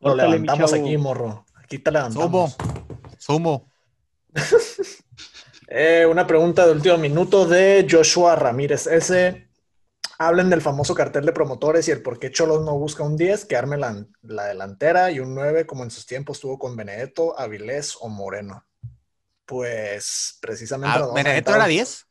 Lo 0.00 0.14
levantamos 0.14 0.72
aquí, 0.72 0.96
morro. 0.96 1.44
Aquí 1.56 1.78
te 1.78 1.90
Sumo. 1.90 1.98
levantamos. 1.98 2.56
Sumo. 3.18 3.70
Eh, 5.70 6.06
una 6.06 6.26
pregunta 6.26 6.64
de 6.64 6.72
último 6.72 6.96
minuto 6.96 7.46
de 7.46 7.86
Joshua 7.90 8.34
Ramírez 8.34 8.86
S. 8.86 9.50
Hablen 10.18 10.48
del 10.48 10.62
famoso 10.62 10.94
cartel 10.94 11.26
de 11.26 11.32
promotores 11.32 11.86
y 11.88 11.90
el 11.90 12.00
por 12.00 12.18
qué 12.18 12.30
Cholos 12.30 12.64
no 12.64 12.78
busca 12.78 13.02
un 13.02 13.18
10 13.18 13.44
que 13.44 13.54
arme 13.54 13.76
la, 13.76 14.02
la 14.22 14.46
delantera 14.46 15.10
y 15.10 15.20
un 15.20 15.34
9 15.34 15.66
como 15.66 15.84
en 15.84 15.90
sus 15.90 16.06
tiempos 16.06 16.40
tuvo 16.40 16.58
con 16.58 16.74
Benedetto, 16.74 17.38
Avilés 17.38 17.98
o 18.00 18.08
Moreno. 18.08 18.64
Pues 19.44 20.38
precisamente. 20.40 20.98
Ah, 20.98 21.10
¿Benedetto 21.14 21.54
era 21.54 21.66
10? 21.66 22.06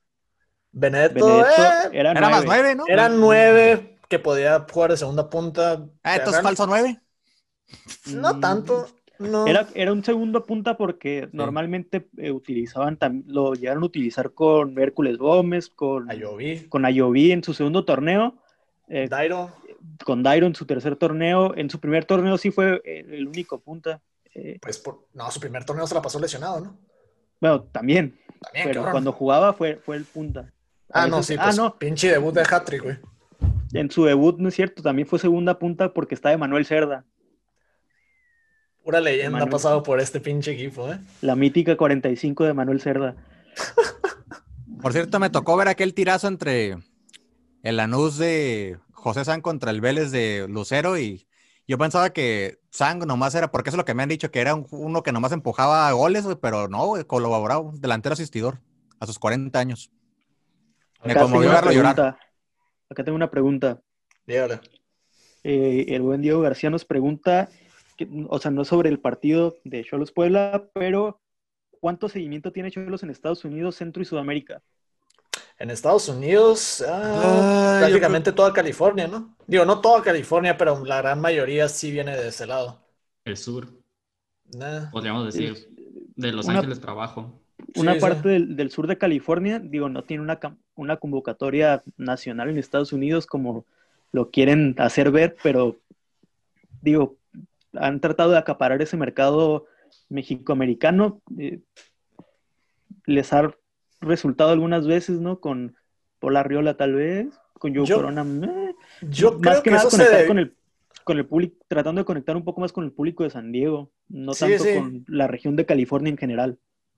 Benedetto, 0.72 1.26
Benedetto 1.26 1.62
eh, 1.62 1.90
era, 1.94 2.12
Era 2.12 2.30
más 2.30 2.46
nueve. 2.46 2.76
¿no? 2.76 2.86
eran 2.88 3.20
nueve 3.20 3.98
que 4.10 4.20
podía 4.20 4.66
jugar 4.72 4.92
de 4.92 4.98
segunda 4.98 5.30
punta. 5.30 5.86
Ah, 6.04 6.16
entonces 6.18 6.42
falso 6.42 6.68
nueve. 6.68 7.02
No 8.06 8.34
Mm, 8.36 8.40
tanto. 8.40 8.88
No. 9.20 9.48
Era, 9.48 9.68
era 9.74 9.92
un 9.94 10.04
segundo 10.04 10.46
punta 10.46 10.78
porque 10.78 11.28
normalmente 11.34 12.08
eh, 12.18 12.32
utilizaban, 12.32 13.00
lo 13.26 13.54
llegaron 13.56 13.82
a 13.82 13.88
utilizar 13.88 14.32
con 14.34 14.78
Hércules 14.78 15.18
Gómez, 15.18 15.70
con, 15.70 16.10
Ayoví, 16.12 16.68
con 16.70 16.86
Ayoví 16.86 17.32
en 17.32 17.44
su 17.44 17.56
segundo 17.56 17.84
torneo, 17.84 18.36
eh, 18.88 19.08
Dairo. 19.10 19.52
con 20.06 20.22
Dairo 20.22 20.46
en 20.46 20.54
su 20.54 20.66
tercer 20.68 20.96
torneo. 20.98 21.56
En 21.58 21.70
su 21.72 21.80
primer 21.80 22.06
torneo 22.06 22.38
sí 22.38 22.52
fue 22.52 22.80
eh, 22.86 23.06
el 23.10 23.28
único 23.28 23.60
punta. 23.60 24.02
Eh, 24.36 24.60
Pues 24.62 24.78
por, 24.78 25.08
no, 25.14 25.32
su 25.32 25.40
primer 25.40 25.66
torneo 25.66 25.88
se 25.88 25.96
la 25.96 26.02
pasó 26.04 26.20
lesionado, 26.20 26.62
¿no? 26.62 26.78
bueno, 27.40 27.64
también, 27.64 28.20
También, 28.40 28.66
pero 28.68 28.82
cabrón. 28.82 28.92
cuando 28.92 29.12
jugaba 29.14 29.54
fue, 29.54 29.78
fue 29.78 29.96
el 29.96 30.06
punta. 30.06 30.54
Ah, 30.92 31.08
no, 31.08 31.22
sí, 31.24 31.36
ah, 31.38 31.44
pues 31.46 31.58
no. 31.58 31.78
pinche 31.78 32.10
debut 32.10 32.34
de 32.34 32.42
hat-trick, 32.42 32.84
güey. 32.84 32.98
En 33.74 33.92
su 33.92 34.06
debut, 34.06 34.38
no 34.40 34.48
es 34.50 34.56
cierto, 34.56 34.82
también 34.82 35.08
fue 35.08 35.20
segunda 35.20 35.60
punta 35.60 35.94
porque 35.94 36.16
está 36.16 36.30
de 36.30 36.38
Manuel 36.38 36.66
Cerda, 36.66 37.06
Pura 38.84 39.02
leyenda 39.02 39.44
ha 39.44 39.48
pasado 39.48 39.84
por 39.84 40.00
este 40.00 40.22
pinche 40.22 40.52
equipo, 40.52 40.90
¿eh? 40.90 40.98
la 41.22 41.36
mítica 41.36 41.76
45 41.76 42.46
de 42.46 42.54
Manuel 42.54 42.80
Cerda. 42.80 43.18
Por 44.82 44.94
cierto, 44.94 45.20
me 45.20 45.30
tocó 45.30 45.58
ver 45.58 45.68
aquel 45.68 45.94
tirazo 45.94 46.30
entre 46.30 46.78
el 47.64 47.76
Lanús 47.78 48.18
de 48.18 48.78
José 48.94 49.26
San 49.26 49.42
contra 49.42 49.72
el 49.72 49.82
Vélez 49.82 50.12
de 50.12 50.46
Lucero 50.48 50.98
y 50.98 51.28
yo 51.68 51.78
pensaba 51.78 52.12
que 52.12 52.60
San 52.70 53.00
nomás 53.00 53.36
era, 53.36 53.52
porque 53.52 53.72
eso 53.72 53.76
es 53.76 53.80
lo 53.80 53.84
que 53.86 53.94
me 53.94 54.04
han 54.04 54.10
dicho, 54.10 54.32
que 54.32 54.40
era 54.40 54.56
un- 54.56 54.68
uno 54.72 55.04
que 55.04 55.12
nomás 55.12 55.34
empujaba 55.34 55.92
goles, 55.92 56.24
güey, 56.24 56.38
pero 56.42 56.70
no, 56.70 56.86
güey, 56.86 57.04
colaboraba, 57.04 57.60
un 57.60 57.82
delantero 57.82 58.14
asistidor 58.14 58.62
a 59.02 59.06
sus 59.06 59.20
40 59.20 59.60
años. 59.60 59.92
Me 61.04 61.12
Acá 61.12 61.20
tengo 61.22 61.26
conmovió 61.32 61.50
una 61.50 61.62
verlo 61.62 61.72
llorar. 61.72 62.18
Acá 62.90 63.04
tengo 63.04 63.16
una 63.16 63.30
pregunta. 63.30 63.82
Dígale. 64.26 64.60
Eh, 65.44 65.86
el 65.90 66.02
buen 66.02 66.22
Diego 66.22 66.42
García 66.42 66.70
nos 66.70 66.86
pregunta, 66.86 67.50
que- 67.96 68.08
o 68.30 68.40
sea, 68.40 68.52
no 68.52 68.66
sobre 68.66 68.90
el 68.90 69.00
partido 69.00 69.58
de 69.64 69.84
Cholos 69.84 70.12
Puebla, 70.12 70.70
pero 70.74 71.22
¿cuánto 71.80 72.10
seguimiento 72.10 72.52
tiene 72.52 72.72
Cholos 72.72 73.04
en 73.04 73.10
Estados 73.10 73.46
Unidos, 73.46 73.76
Centro 73.76 74.02
y 74.02 74.06
Sudamérica? 74.06 74.62
En 75.60 75.70
Estados 75.72 76.08
Unidos, 76.10 76.84
ah, 76.88 77.22
Ah, 77.24 77.78
prácticamente 77.80 78.32
toda 78.32 78.54
California, 78.54 79.08
¿no? 79.08 79.36
Digo, 79.48 79.66
no 79.66 79.82
toda 79.82 80.02
California, 80.04 80.58
pero 80.58 80.84
la 80.86 80.98
gran 80.98 81.20
mayoría 81.20 81.68
sí 81.68 81.92
viene 81.92 82.16
de 82.16 82.28
ese 82.28 82.46
lado. 82.46 82.80
El 83.26 83.38
sur, 83.38 83.68
Nah. 84.54 84.90
podríamos 84.92 85.26
decir. 85.26 85.68
De 86.16 86.32
Los 86.32 86.48
Una- 86.48 86.60
Ángeles 86.60 86.80
trabajo. 86.82 87.40
Una 87.76 87.96
Sí, 87.96 88.00
parte 88.00 88.22
sí. 88.24 88.30
del, 88.30 88.56
del 88.56 88.72
sur 88.72 88.88
de 88.88 88.98
California, 88.98 89.60
digo, 89.60 89.90
no 89.90 90.04
tiene 90.04 90.24
una, 90.24 90.40
una 90.76 90.98
convocatoria 90.98 91.84
nacional 91.98 92.50
en 92.50 92.58
Estados 92.58 92.94
Unidos 92.94 93.26
como 93.28 93.66
lo 94.14 94.30
quieren 94.32 94.74
hacer 94.78 95.12
ver, 95.12 95.36
pero 95.44 95.76
digo, 96.82 97.18
han 97.74 98.00
tratado 98.00 98.32
de 98.32 98.38
acaparar 98.38 98.82
ese 98.82 98.96
mercado 98.98 99.66
mexicoamericano. 100.10 101.22
eh, 101.38 101.60
les 103.06 103.32
ha 103.34 103.52
resultado 104.02 104.52
algunas 104.52 104.86
veces, 104.88 105.20
¿no? 105.20 105.40
Con 105.40 105.76
Pola 106.20 106.44
Riola 106.44 106.76
tal 106.76 106.94
vez, 106.96 107.28
con 107.54 107.74
Joe 107.76 107.86
Yo- 107.86 107.96
Corona. 107.98 108.22
eh, 108.24 108.76
Yo 109.10 109.34
más 109.34 109.42
creo 109.42 109.56
que 109.58 109.62
que 109.64 109.70
nada 109.72 109.82
eso 109.84 109.90
se 109.92 109.98
conectar 109.98 110.20
debe- 110.22 110.28
con 110.28 110.40
el 110.40 110.54
con 111.04 111.18
el 111.18 111.26
público, 111.26 111.56
tratando 111.70 112.02
de 112.02 112.06
conectar 112.06 112.36
un 112.36 112.44
poco 112.44 112.60
más 112.60 112.74
con 112.74 112.84
el 112.84 112.92
público 112.92 113.24
de 113.24 113.30
San 113.30 113.54
Diego, 113.54 113.92
no 114.10 114.34
Sí, 114.34 114.42
tanto 114.42 114.64
sí. 114.66 114.74
con 114.76 115.06
la 115.08 115.26
región 115.28 115.56
de 115.56 115.66
California 115.66 116.10
en 116.10 116.18
general. 116.18 116.58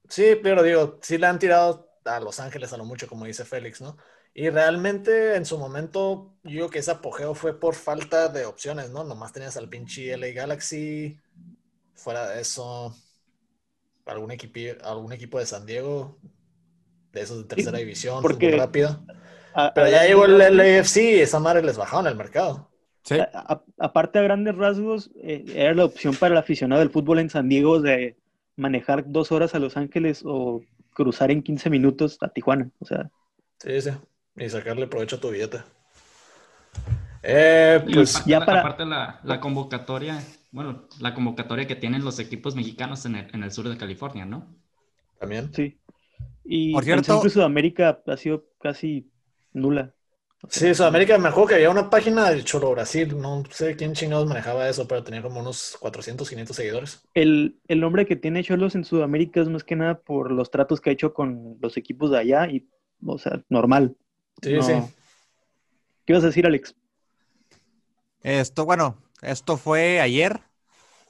Sí, 0.09 0.35
pero 0.41 0.63
digo, 0.63 0.99
sí 1.01 1.17
le 1.17 1.27
han 1.27 1.39
tirado 1.39 1.89
a 2.05 2.19
Los 2.19 2.39
Ángeles 2.39 2.73
a 2.73 2.77
lo 2.77 2.85
mucho, 2.85 3.07
como 3.07 3.25
dice 3.25 3.45
Félix, 3.45 3.79
¿no? 3.81 3.95
Y 4.33 4.49
realmente 4.49 5.35
en 5.35 5.45
su 5.45 5.57
momento, 5.57 6.33
yo 6.43 6.49
digo 6.51 6.69
que 6.69 6.79
ese 6.79 6.91
apogeo 6.91 7.33
fue 7.35 7.59
por 7.59 7.75
falta 7.75 8.27
de 8.29 8.45
opciones, 8.45 8.89
¿no? 8.91 9.03
Nomás 9.03 9.33
tenías 9.33 9.57
al 9.57 9.69
pinche 9.69 10.11
LA 10.17 10.27
Galaxy, 10.33 11.17
fuera 11.95 12.27
de 12.29 12.41
eso, 12.41 12.95
algún 14.05 14.31
equipo, 14.31 14.59
algún 14.83 15.13
equipo 15.13 15.39
de 15.39 15.45
San 15.45 15.65
Diego, 15.65 16.17
de 17.11 17.21
esos 17.21 17.37
de 17.39 17.43
tercera 17.55 17.77
división, 17.77 18.21
porque- 18.21 18.47
fútbol 18.47 18.59
rápido. 18.59 19.05
A- 19.53 19.73
Pero 19.73 19.87
a 19.87 19.89
ya 19.89 20.05
llegó 20.05 20.25
el 20.25 20.37
LAFC 20.37 20.97
y 21.17 21.19
esa 21.21 21.39
madre 21.39 21.63
les 21.63 21.77
bajaron 21.77 22.07
el 22.07 22.15
mercado. 22.15 22.69
Sí. 23.03 23.17
Aparte 23.77 24.19
a 24.19 24.21
grandes 24.21 24.55
rasgos, 24.55 25.09
eh, 25.23 25.43
era 25.55 25.73
la 25.73 25.85
opción 25.85 26.15
para 26.15 26.33
el 26.33 26.37
aficionado 26.39 26.79
del 26.79 26.91
fútbol 26.91 27.19
en 27.19 27.29
San 27.29 27.49
Diego 27.49 27.79
de 27.81 28.15
manejar 28.59 29.03
dos 29.11 29.31
horas 29.31 29.55
a 29.55 29.59
Los 29.59 29.77
Ángeles 29.77 30.21
o 30.25 30.61
cruzar 30.93 31.31
en 31.31 31.41
15 31.43 31.69
minutos 31.69 32.17
a 32.21 32.29
Tijuana. 32.29 32.69
O 32.79 32.85
sea, 32.85 33.09
Sí, 33.59 33.81
sí. 33.81 33.89
Y 34.35 34.49
sacarle 34.49 34.87
provecho 34.87 35.17
a 35.17 35.19
tu 35.19 35.31
billete. 35.31 35.59
Eh, 37.23 37.83
Y 37.87 37.93
pues 37.93 38.15
aparte, 38.15 38.29
ya 38.29 38.39
la, 38.39 38.45
para- 38.45 38.59
aparte 38.61 38.85
la, 38.85 39.19
la 39.23 39.39
convocatoria, 39.41 40.23
bueno, 40.51 40.87
la 41.01 41.13
convocatoria 41.13 41.67
que 41.67 41.75
tienen 41.75 42.05
los 42.05 42.19
equipos 42.19 42.55
mexicanos 42.55 43.05
en 43.05 43.15
el, 43.15 43.27
en 43.33 43.43
el 43.43 43.51
sur 43.51 43.67
de 43.67 43.77
California, 43.77 44.25
¿no? 44.25 44.47
también. 45.19 45.53
sí. 45.53 45.77
Y 46.45 46.71
Por 46.73 46.83
en 46.83 46.85
cierto- 46.85 47.03
Centro 47.13 47.27
y 47.27 47.31
Sudamérica 47.31 48.01
ha 48.07 48.17
sido 48.17 48.45
casi 48.61 49.11
nula. 49.53 49.93
Sí, 50.47 50.73
Sudamérica, 50.73 51.17
me 51.17 51.27
acuerdo 51.27 51.49
que 51.49 51.55
había 51.55 51.69
una 51.69 51.89
página 51.89 52.29
de 52.29 52.43
Cholo 52.45 52.71
Brasil, 52.71 53.19
no 53.19 53.43
sé 53.51 53.75
quién 53.75 53.93
chingados 53.93 54.25
manejaba 54.25 54.69
eso, 54.69 54.87
pero 54.87 55.03
tenía 55.03 55.21
como 55.21 55.41
unos 55.41 55.75
400, 55.79 56.29
500 56.29 56.55
seguidores. 56.55 57.01
El, 57.13 57.59
el 57.67 57.81
nombre 57.81 58.05
que 58.05 58.15
tiene 58.15 58.43
Cholos 58.43 58.73
en 58.75 58.85
Sudamérica 58.85 59.41
es 59.41 59.49
más 59.49 59.65
que 59.65 59.75
nada 59.75 59.99
por 59.99 60.31
los 60.31 60.49
tratos 60.49 60.79
que 60.79 60.91
ha 60.91 60.93
hecho 60.93 61.13
con 61.13 61.57
los 61.59 61.75
equipos 61.75 62.11
de 62.11 62.19
allá 62.19 62.47
y, 62.47 62.69
o 63.05 63.17
sea, 63.17 63.43
normal. 63.49 63.97
Sí, 64.41 64.53
No. 64.53 64.63
sí. 64.63 64.73
¿Qué 66.05 66.13
ibas 66.13 66.23
a 66.23 66.27
decir, 66.27 66.45
Alex? 66.45 66.73
Esto, 68.23 68.65
bueno, 68.65 68.97
esto 69.21 69.57
fue 69.57 69.99
ayer. 69.99 70.39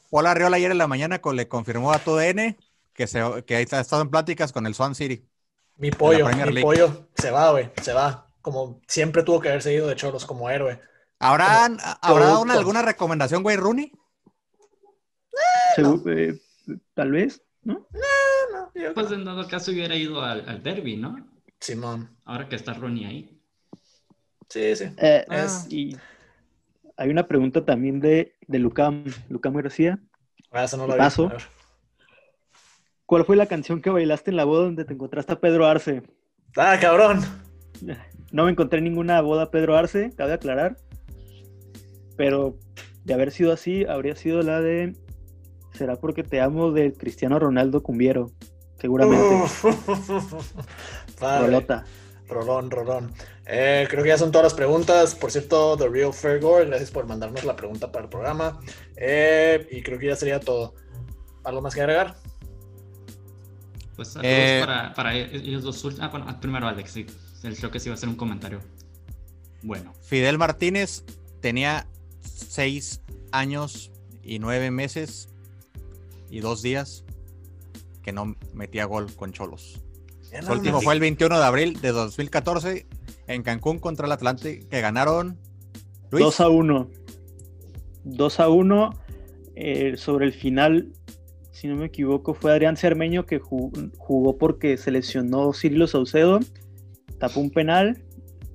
Pola 0.10 0.34
Riola 0.34 0.58
ayer 0.58 0.72
en 0.72 0.78
la 0.80 0.88
mañana 0.88 1.22
le 1.34 1.48
confirmó 1.48 1.92
a 1.94 2.00
TUDN 2.00 2.58
que, 2.94 3.06
se, 3.08 3.22
que 3.46 3.56
ahí 3.56 3.64
está- 3.64 3.78
ha 3.78 3.82
estado 3.82 4.02
en 4.02 4.10
pláticas 4.10 4.52
con 4.52 4.66
el 4.66 4.74
Swan 4.74 4.96
City. 4.96 5.24
Mi 5.78 5.92
pollo, 5.92 6.26
mi 6.26 6.34
League. 6.34 6.62
pollo 6.62 7.08
se 7.16 7.32
va, 7.32 7.52
güey, 7.52 7.70
se 7.82 7.94
va. 7.94 8.29
Como 8.52 8.82
siempre 8.88 9.22
tuvo 9.22 9.40
que 9.40 9.50
haber 9.50 9.62
seguido 9.62 9.88
de 9.88 9.96
Cholos 9.96 10.26
como 10.26 10.50
héroe. 10.50 10.82
¿Habrá, 11.20 11.66
¿habrá 12.02 12.40
una- 12.40 12.56
alguna 12.56 12.82
recomendación, 12.82 13.44
güey, 13.44 13.58
Rooney? 13.58 13.92
Segu- 15.76 16.02
eh, 16.10 16.40
Tal 16.96 17.12
vez, 17.12 17.44
¿no? 17.62 17.86
No, 17.92 18.72
yo- 18.74 18.94
Pues 18.96 19.12
en 19.12 19.24
dado 19.26 19.48
caso 19.48 19.70
hubiera 19.70 19.96
ido 19.96 20.22
al, 20.24 20.50
al 20.50 20.64
derby, 20.64 20.98
¿no? 20.98 21.28
Simón. 21.60 22.10
Ahora 22.26 22.50
que 22.50 22.56
está 22.56 22.74
Ronnie 22.74 23.06
ahí. 23.06 23.40
Sí, 24.50 24.76
sí. 24.76 24.86
Eh, 24.98 25.26
Es- 25.30 25.68
Y 25.70 25.96
hay 26.98 27.10
una 27.10 27.28
pregunta 27.28 27.64
también 27.64 28.00
de, 28.00 28.36
de 28.48 28.58
Lucam, 28.60 29.04
Lucam 29.30 29.54
García. 29.54 30.00
Ah, 30.52 30.64
eso 30.64 30.76
no 30.78 30.88
lo. 30.88 30.98
Paso. 30.98 31.32
¿Cuál 33.06 33.26
fue 33.26 33.36
la 33.36 33.46
canción 33.46 33.80
que 33.82 33.92
bailaste 33.92 34.32
en 34.32 34.38
la 34.38 34.46
boda 34.46 34.64
donde 34.66 34.86
te 34.86 34.94
encontraste 34.94 35.34
a 35.34 35.40
Pedro 35.40 35.68
Arce? 35.68 36.02
Ah, 36.58 36.78
cabrón. 36.82 37.22
No 38.32 38.46
me 38.46 38.52
encontré 38.52 38.80
en 38.80 38.86
ninguna 38.86 39.22
boda 39.22 39.52
Pedro 39.52 39.76
Arce, 39.76 40.12
cabe 40.16 40.34
aclarar. 40.34 40.78
Pero 42.16 42.58
de 43.06 43.14
haber 43.14 43.32
sido 43.32 43.54
así, 43.54 43.86
habría 43.86 44.16
sido 44.16 44.42
la 44.42 44.62
de 44.62 44.94
Será 45.74 45.96
porque 45.96 46.24
te 46.24 46.42
amo 46.42 46.72
de 46.72 46.94
Cristiano 46.94 47.40
Ronaldo 47.40 47.82
Cumbiero, 47.84 48.32
seguramente. 48.80 49.24
Rolota. 51.22 51.86
Rolón, 52.28 52.70
rolón. 52.70 53.12
Eh, 53.46 53.88
creo 53.90 54.04
que 54.04 54.10
ya 54.10 54.18
son 54.18 54.32
todas 54.32 54.44
las 54.44 54.54
preguntas. 54.54 55.16
Por 55.16 55.32
cierto, 55.32 55.76
The 55.78 55.88
Real 55.88 56.14
Fair 56.14 56.40
Gore, 56.40 56.66
gracias 56.66 56.92
por 56.92 57.08
mandarnos 57.08 57.44
la 57.44 57.56
pregunta 57.56 57.92
para 57.92 58.06
el 58.06 58.10
programa. 58.10 58.60
Eh, 58.96 59.68
y 59.72 59.82
creo 59.82 59.98
que 59.98 60.08
ya 60.08 60.16
sería 60.16 60.40
todo. 60.40 60.76
¿Algo 61.44 61.62
más 61.62 61.74
que 61.74 61.82
agregar? 61.82 62.16
Pues 63.96 64.18
Eh, 64.22 64.62
para, 64.64 64.94
para 64.94 65.16
ellos 65.16 65.64
dos 65.64 65.84
últimos. 65.84 66.06
Ah, 66.08 66.12
bueno, 66.12 66.40
primero 66.40 66.68
Alex, 66.68 66.92
sí. 66.92 67.06
Él 67.44 67.56
creo 67.58 67.72
que 67.72 67.80
sí 67.80 67.90
va 67.90 67.94
a 67.94 67.98
hacer 67.98 68.10
un 68.10 68.16
comentario. 68.16 68.60
Bueno, 69.62 69.94
Fidel 70.02 70.38
Martínez 70.38 71.04
tenía 71.42 71.88
seis 72.22 73.02
años 73.32 73.92
y 74.24 74.40
nueve 74.40 74.72
meses 74.72 75.30
y 76.30 76.40
dos 76.42 76.62
días 76.62 77.04
que 78.02 78.12
no 78.12 78.36
metía 78.54 78.86
gol 78.86 79.08
con 79.16 79.32
Cholos. 79.32 79.82
Su 80.22 80.52
último 80.54 80.82
fue 80.82 80.94
el 80.94 81.00
21 81.00 81.38
de 81.40 81.44
abril 81.46 81.82
de 81.82 81.92
2014 81.92 82.86
en 83.28 83.44
Cancún 83.44 83.80
contra 83.80 84.06
el 84.06 84.12
Atlante, 84.12 84.60
que 84.70 84.82
ganaron 84.82 85.38
Luis. 86.12 86.24
2 86.26 86.40
a 86.42 86.50
1. 86.50 86.90
2 88.04 88.40
a 88.40 88.50
1. 88.50 89.00
eh, 89.56 89.98
sobre 89.98 90.26
el 90.26 90.32
final, 90.34 90.94
si 91.52 91.68
no 91.68 91.76
me 91.76 91.88
equivoco, 91.88 92.34
fue 92.34 92.52
Adrián 92.52 92.78
Cermeño 92.78 93.26
que 93.26 93.42
ju- 93.42 93.92
jugó 93.98 94.38
porque 94.38 94.78
se 94.78 94.90
lesionó 94.92 95.52
Cirilo 95.54 95.86
Saucedo. 95.88 96.40
Tapó 97.20 97.40
un 97.40 97.52
penal. 97.52 98.04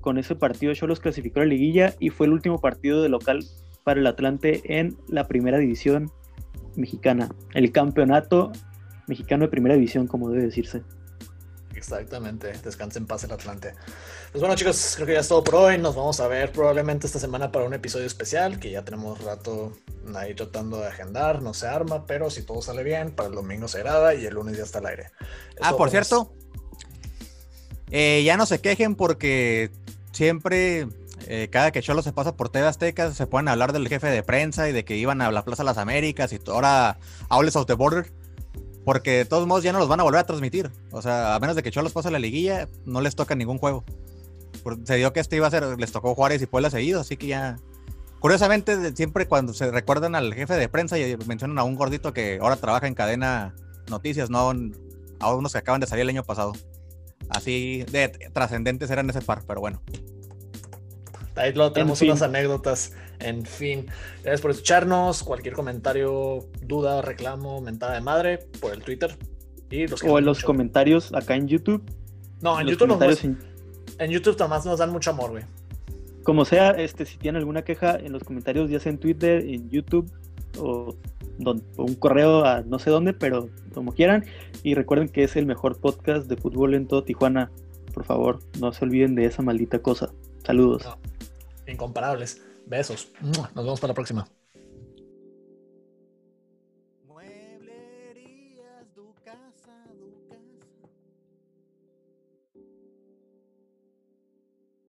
Con 0.01 0.17
ese 0.19 0.35
partido 0.35 0.73
Cholos 0.73 0.99
clasificó 0.99 1.39
a 1.39 1.43
la 1.43 1.49
liguilla 1.49 1.95
y 1.99 2.09
fue 2.09 2.27
el 2.27 2.33
último 2.33 2.61
partido 2.61 3.01
de 3.01 3.09
local 3.09 3.43
para 3.83 3.99
el 3.99 4.07
Atlante 4.07 4.61
en 4.65 4.97
la 5.07 5.27
primera 5.27 5.57
división 5.57 6.11
mexicana. 6.75 7.29
El 7.53 7.71
campeonato 7.71 8.51
mexicano 9.07 9.45
de 9.45 9.49
primera 9.49 9.75
división, 9.75 10.07
como 10.07 10.29
debe 10.29 10.43
decirse. 10.43 10.83
Exactamente, 11.75 12.53
descanse 12.63 12.99
en 12.99 13.05
paz 13.05 13.23
el 13.25 13.31
Atlante. 13.31 13.73
Pues 14.31 14.41
bueno 14.41 14.55
chicos, 14.55 14.93
creo 14.95 15.07
que 15.07 15.13
ya 15.13 15.19
es 15.19 15.27
todo 15.27 15.43
por 15.43 15.55
hoy. 15.55 15.77
Nos 15.77 15.95
vamos 15.95 16.19
a 16.19 16.27
ver 16.27 16.51
probablemente 16.51 17.05
esta 17.05 17.19
semana 17.19 17.51
para 17.51 17.65
un 17.65 17.73
episodio 17.73 18.05
especial 18.05 18.59
que 18.59 18.71
ya 18.71 18.83
tenemos 18.83 19.21
rato 19.23 19.73
ahí 20.15 20.33
tratando 20.33 20.77
de 20.77 20.87
agendar, 20.87 21.41
no 21.41 21.53
se 21.53 21.67
arma, 21.67 22.05
pero 22.05 22.29
si 22.29 22.43
todo 22.43 22.61
sale 22.61 22.83
bien, 22.83 23.11
para 23.11 23.29
el 23.29 23.35
domingo 23.35 23.67
se 23.67 23.79
graba 23.79 24.15
y 24.15 24.25
el 24.25 24.33
lunes 24.33 24.57
ya 24.57 24.63
está 24.63 24.79
al 24.79 24.87
aire. 24.87 25.11
ah, 25.61 25.75
por 25.75 25.89
cierto, 25.89 26.33
eh, 27.91 28.23
ya 28.25 28.37
no 28.37 28.45
se 28.45 28.59
quejen 28.59 28.95
porque 28.95 29.71
siempre, 30.11 30.87
eh, 31.27 31.49
cada 31.51 31.71
que 31.71 31.81
Cholo 31.81 32.01
se 32.01 32.13
pasa 32.13 32.35
por 32.35 32.49
TV 32.49 32.67
Azteca, 32.67 33.13
se 33.13 33.27
pueden 33.27 33.47
hablar 33.47 33.73
del 33.73 33.87
jefe 33.87 34.07
de 34.07 34.23
prensa 34.23 34.69
y 34.69 34.71
de 34.71 34.85
que 34.85 34.97
iban 34.97 35.21
a 35.21 35.31
la 35.31 35.43
Plaza 35.43 35.63
de 35.63 35.67
las 35.67 35.77
Américas 35.77 36.33
y 36.33 36.39
ahora 36.47 36.97
Aules 37.29 37.55
of 37.55 37.65
the 37.65 37.73
Border. 37.73 38.11
Porque 38.83 39.11
de 39.17 39.25
todos 39.25 39.47
modos 39.47 39.63
ya 39.63 39.73
no 39.73 39.79
los 39.79 39.87
van 39.87 39.99
a 39.99 40.03
volver 40.03 40.19
a 40.19 40.25
transmitir. 40.25 40.71
O 40.91 41.01
sea, 41.01 41.33
a 41.33 41.39
menos 41.39 41.55
de 41.55 41.63
que 41.63 41.71
Cholos 41.71 41.91
pase 41.91 42.11
la 42.11 42.19
liguilla, 42.19 42.69
no 42.85 43.01
les 43.01 43.15
toca 43.15 43.33
ningún 43.33 43.57
juego. 43.57 43.83
Se 44.83 44.95
dio 44.95 45.11
que 45.11 45.19
este 45.19 45.35
iba 45.35 45.47
a 45.47 45.51
ser, 45.51 45.79
les 45.79 45.91
tocó 45.91 46.13
Juárez 46.13 46.41
y 46.41 46.45
Puebla 46.45 46.69
seguido, 46.69 47.01
así 47.01 47.17
que 47.17 47.27
ya. 47.27 47.57
Curiosamente, 48.19 48.95
siempre 48.95 49.27
cuando 49.27 49.53
se 49.53 49.71
recuerdan 49.71 50.15
al 50.15 50.33
jefe 50.33 50.53
de 50.53 50.69
prensa 50.69 50.97
y 50.97 51.17
mencionan 51.25 51.59
a 51.59 51.63
un 51.63 51.75
gordito 51.75 52.13
que 52.13 52.39
ahora 52.41 52.55
trabaja 52.55 52.87
en 52.87 52.93
cadena 52.93 53.55
noticias, 53.89 54.29
no 54.29 54.51
a 55.19 55.35
unos 55.35 55.51
que 55.51 55.57
acaban 55.57 55.81
de 55.81 55.87
salir 55.87 56.03
el 56.03 56.09
año 56.09 56.23
pasado. 56.23 56.53
Así 57.29 57.83
de 57.91 58.09
trascendentes 58.33 58.89
eran 58.89 59.09
ese 59.09 59.21
par, 59.21 59.43
pero 59.47 59.61
bueno. 59.61 59.81
Ahí 61.35 61.53
lo 61.53 61.71
tenemos 61.71 62.01
unas 62.01 62.21
anécdotas. 62.21 62.93
En 63.19 63.45
fin, 63.45 63.87
gracias 64.23 64.41
por 64.41 64.51
escucharnos. 64.51 65.23
Cualquier 65.23 65.53
comentario, 65.53 66.47
duda, 66.61 67.01
reclamo, 67.01 67.61
mentada 67.61 67.93
de 67.95 68.01
madre, 68.01 68.37
por 68.59 68.73
el 68.73 68.81
Twitter. 68.81 69.17
Y 69.69 69.87
los 69.87 70.03
o 70.03 70.17
en 70.17 70.25
los 70.25 70.43
comentarios 70.43 71.13
acá 71.13 71.35
en 71.35 71.47
YouTube. 71.47 71.83
No, 72.41 72.59
en, 72.59 72.67
YouTube 72.67 72.87
nos, 72.87 73.23
en... 73.23 73.37
en 73.97 74.11
YouTube 74.11 74.37
nomás 74.39 74.65
nos 74.65 74.79
dan 74.79 74.91
mucho 74.91 75.09
amor, 75.09 75.31
güey. 75.31 75.43
Como 76.23 76.45
sea, 76.45 76.71
este, 76.71 77.05
si 77.05 77.17
tienen 77.17 77.39
alguna 77.39 77.63
queja 77.63 77.97
en 77.97 78.11
los 78.11 78.23
comentarios, 78.23 78.69
ya 78.69 78.79
sea 78.79 78.91
en 78.91 78.97
Twitter, 78.97 79.41
en 79.45 79.69
YouTube 79.69 80.11
o, 80.59 80.95
un 81.77 81.95
correo 81.95 82.45
a 82.45 82.61
no 82.61 82.79
sé 82.79 82.89
dónde, 82.89 83.13
pero 83.13 83.49
como 83.73 83.93
quieran. 83.93 84.25
Y 84.63 84.73
recuerden 84.73 85.09
que 85.09 85.23
es 85.23 85.35
el 85.35 85.45
mejor 85.45 85.79
podcast 85.79 86.27
de 86.27 86.37
fútbol 86.37 86.73
en 86.73 86.87
todo 86.87 87.03
Tijuana. 87.03 87.51
Por 87.93 88.05
favor, 88.05 88.39
no 88.59 88.73
se 88.73 88.85
olviden 88.85 89.15
de 89.15 89.25
esa 89.25 89.41
maldita 89.41 89.79
cosa. 89.79 90.11
Saludos. 90.45 90.87
incomparables. 91.67 92.41
Besos. 92.67 93.09
Nos 93.21 93.53
vemos 93.53 93.79
para 93.79 93.91
la 93.91 93.95
próxima. 93.95 94.27